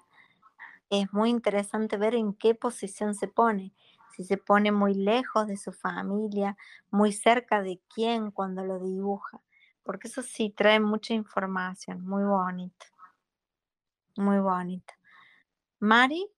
es 0.89 1.11
muy 1.13 1.29
interesante 1.29 1.97
ver 1.97 2.15
en 2.15 2.33
qué 2.33 2.55
posición 2.55 3.13
se 3.15 3.27
pone, 3.27 3.73
si 4.15 4.23
se 4.23 4.37
pone 4.37 4.71
muy 4.71 4.93
lejos 4.93 5.47
de 5.47 5.57
su 5.57 5.73
familia, 5.73 6.57
muy 6.89 7.11
cerca 7.11 7.61
de 7.61 7.81
quién 7.93 8.31
cuando 8.31 8.63
lo 8.65 8.79
dibuja, 8.79 9.41
porque 9.83 10.07
eso 10.07 10.21
sí 10.21 10.51
trae 10.51 10.79
mucha 10.79 11.13
información, 11.13 12.05
muy 12.05 12.23
bonito, 12.23 12.85
muy 14.15 14.39
bonito. 14.39 14.93
Mari, 15.79 16.29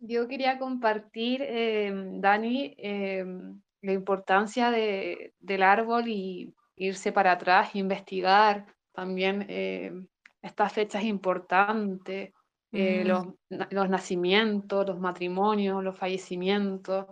Yo 0.00 0.28
quería 0.28 0.58
compartir, 0.58 1.42
em, 1.42 2.20
Dani, 2.20 2.74
em, 2.78 3.60
la 3.82 3.92
importancia 3.92 4.70
de- 4.70 5.34
del 5.40 5.62
árbol 5.62 6.04
y 6.08 6.54
irse 6.76 7.10
para 7.12 7.32
atrás, 7.32 7.74
investigar 7.74 8.66
también 8.92 9.44
em, 9.48 10.06
estas 10.42 10.72
fechas 10.72 11.02
importantes, 11.04 12.32
eh, 12.72 13.02
Mm. 13.04 13.08
los, 13.08 13.26
na- 13.50 13.68
los 13.70 13.88
nacimientos, 13.88 14.86
los 14.86 15.00
matrimonios, 15.00 15.82
los 15.82 15.98
fallecimientos, 15.98 17.06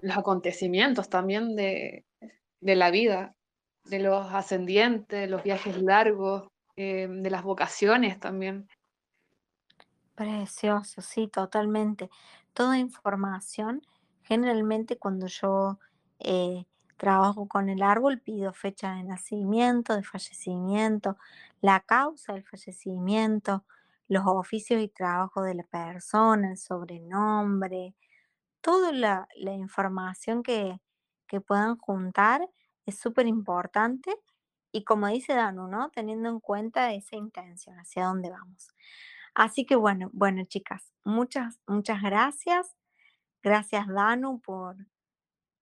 los 0.00 0.16
acontecimientos 0.16 1.08
también 1.08 1.54
de, 1.56 2.04
de 2.60 2.76
la 2.76 2.90
vida, 2.90 3.34
de 3.84 3.98
los 4.00 4.32
ascendientes, 4.32 5.28
los 5.28 5.42
viajes 5.42 5.80
largos, 5.82 6.48
de 6.76 7.28
las 7.30 7.42
vocaciones 7.42 8.20
también. 8.20 8.68
Precioso, 10.18 11.00
sí, 11.00 11.28
totalmente. 11.28 12.10
Toda 12.52 12.76
información, 12.76 13.82
generalmente 14.22 14.98
cuando 14.98 15.28
yo 15.28 15.78
eh, 16.18 16.66
trabajo 16.96 17.46
con 17.46 17.68
el 17.68 17.82
árbol, 17.84 18.18
pido 18.20 18.52
fecha 18.52 18.94
de 18.94 19.04
nacimiento, 19.04 19.94
de 19.94 20.02
fallecimiento, 20.02 21.16
la 21.60 21.78
causa 21.78 22.32
del 22.32 22.42
fallecimiento, 22.42 23.64
los 24.08 24.24
oficios 24.26 24.82
y 24.82 24.88
trabajo 24.88 25.42
de 25.42 25.54
la 25.54 25.62
persona, 25.62 26.50
el 26.50 26.58
sobrenombre, 26.58 27.94
toda 28.60 28.90
la, 28.92 29.28
información 29.36 30.42
que, 30.42 30.80
que 31.28 31.40
puedan 31.40 31.78
juntar 31.78 32.48
es 32.86 32.98
súper 32.98 33.28
importante 33.28 34.16
y 34.72 34.84
como 34.84 35.06
dice 35.06 35.34
Danu, 35.34 35.68
¿no? 35.68 35.90
Teniendo 35.90 36.28
en 36.28 36.40
cuenta 36.40 36.92
esa 36.92 37.14
intención, 37.16 37.78
hacia 37.78 38.06
dónde 38.06 38.30
vamos. 38.30 38.74
Así 39.34 39.66
que 39.66 39.76
bueno, 39.76 40.10
bueno, 40.12 40.44
chicas, 40.44 40.92
muchas, 41.04 41.60
muchas 41.66 42.02
gracias. 42.02 42.76
Gracias, 43.42 43.86
Danu, 43.88 44.40
por, 44.40 44.76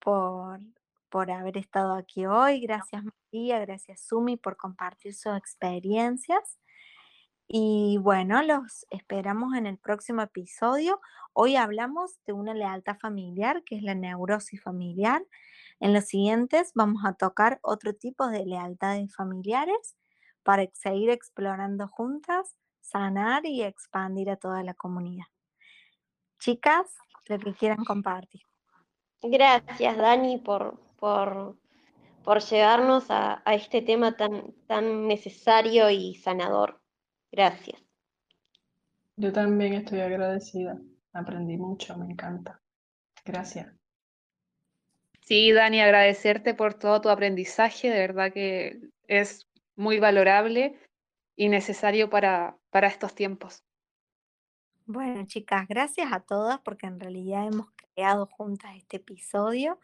por, 0.00 0.60
por 1.08 1.30
haber 1.30 1.58
estado 1.58 1.94
aquí 1.94 2.26
hoy. 2.26 2.60
Gracias, 2.60 3.02
María. 3.04 3.60
Gracias, 3.60 4.00
Sumi, 4.00 4.36
por 4.36 4.56
compartir 4.56 5.14
sus 5.14 5.36
experiencias. 5.36 6.58
Y 7.48 7.98
bueno, 7.98 8.42
los 8.42 8.86
esperamos 8.90 9.54
en 9.54 9.66
el 9.66 9.78
próximo 9.78 10.22
episodio. 10.22 11.00
Hoy 11.32 11.54
hablamos 11.54 12.18
de 12.26 12.32
una 12.32 12.54
lealtad 12.54 12.98
familiar, 12.98 13.62
que 13.62 13.76
es 13.76 13.82
la 13.82 13.94
neurosis 13.94 14.60
familiar. 14.60 15.24
En 15.78 15.92
los 15.92 16.06
siguientes 16.06 16.72
vamos 16.74 17.04
a 17.04 17.12
tocar 17.12 17.60
otro 17.62 17.94
tipo 17.94 18.26
de 18.28 18.44
lealtades 18.46 19.14
familiares 19.14 19.96
para 20.42 20.66
seguir 20.72 21.10
explorando 21.10 21.86
juntas, 21.86 22.56
sanar 22.86 23.44
y 23.46 23.62
expandir 23.62 24.30
a 24.30 24.36
toda 24.36 24.62
la 24.62 24.74
comunidad. 24.74 25.26
Chicas, 26.38 26.96
lo 27.26 27.38
que 27.38 27.54
quieran 27.54 27.84
compartir. 27.84 28.42
Gracias, 29.22 29.96
Dani, 29.96 30.38
por, 30.38 30.78
por, 30.96 31.56
por 32.22 32.40
llevarnos 32.40 33.10
a, 33.10 33.42
a 33.44 33.54
este 33.54 33.82
tema 33.82 34.16
tan, 34.16 34.52
tan 34.66 35.08
necesario 35.08 35.90
y 35.90 36.14
sanador. 36.14 36.80
Gracias. 37.32 37.82
Yo 39.16 39.32
también 39.32 39.72
estoy 39.72 40.00
agradecida. 40.00 40.78
Aprendí 41.12 41.56
mucho, 41.56 41.96
me 41.96 42.12
encanta. 42.12 42.60
Gracias. 43.24 43.72
Sí, 45.22 45.50
Dani, 45.50 45.80
agradecerte 45.80 46.54
por 46.54 46.74
todo 46.74 47.00
tu 47.00 47.08
aprendizaje, 47.08 47.90
de 47.90 47.98
verdad 47.98 48.32
que 48.32 48.80
es 49.08 49.48
muy 49.74 49.98
valorable 49.98 50.78
y 51.36 51.48
necesario 51.48 52.10
para, 52.10 52.56
para 52.70 52.88
estos 52.88 53.14
tiempos. 53.14 53.62
Bueno, 54.86 55.26
chicas, 55.26 55.66
gracias 55.68 56.12
a 56.12 56.20
todas 56.20 56.60
porque 56.60 56.86
en 56.86 56.98
realidad 56.98 57.46
hemos 57.46 57.68
creado 57.72 58.26
juntas 58.26 58.76
este 58.76 58.98
episodio 58.98 59.78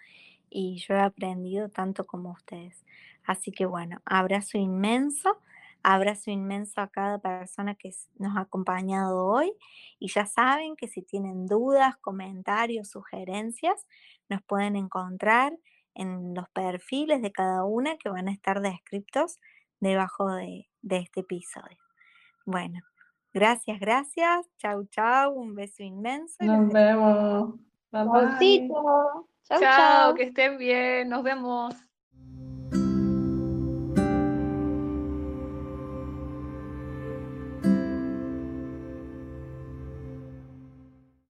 y 0.49 0.79
yo 0.79 0.95
he 0.95 1.01
aprendido 1.01 1.69
tanto 1.69 2.07
como 2.07 2.31
ustedes. 2.31 2.85
Así 3.25 3.53
que 3.53 3.67
bueno, 3.67 4.01
abrazo 4.05 4.59
inmenso, 4.59 5.39
abrazo 5.83 6.31
inmenso 6.31 6.81
a 6.81 6.89
cada 6.89 7.19
persona 7.19 7.75
que 7.75 7.91
nos 8.17 8.37
ha 8.37 8.43
acompañado 8.43 9.27
hoy 9.27 9.53
y 9.99 10.09
ya 10.09 10.25
saben 10.25 10.77
que 10.77 10.89
si 10.89 11.03
tienen 11.03 11.47
dudas, 11.47 11.97
comentarios, 11.97 12.89
sugerencias, 12.89 13.87
nos 14.29 14.43
pueden 14.43 14.77
encontrar 14.77 15.59
en 15.95 16.35
los 16.35 16.49
perfiles 16.51 17.23
de 17.23 17.33
cada 17.33 17.65
una 17.65 17.97
que 17.97 18.09
van 18.09 18.29
a 18.29 18.33
estar 18.33 18.61
descritos 18.61 19.39
debajo 19.91 20.33
de, 20.35 20.69
de 20.81 20.97
este 20.99 21.21
episodio. 21.21 21.79
Bueno, 22.47 22.81
gracias, 23.33 23.79
gracias. 23.81 24.47
Chau, 24.59 24.85
chau. 24.87 25.33
Un 25.35 25.55
beso 25.55 25.83
inmenso. 25.83 26.43
Nos 26.45 26.73
vemos. 26.73 27.55
Bye 27.91 28.05
bye. 28.05 28.69
Chau, 28.69 29.27
Chao, 29.43 29.61
chau. 29.61 30.15
que 30.15 30.25
estén 30.25 30.57
bien, 30.57 31.09
nos 31.09 31.23
vemos. 31.23 31.75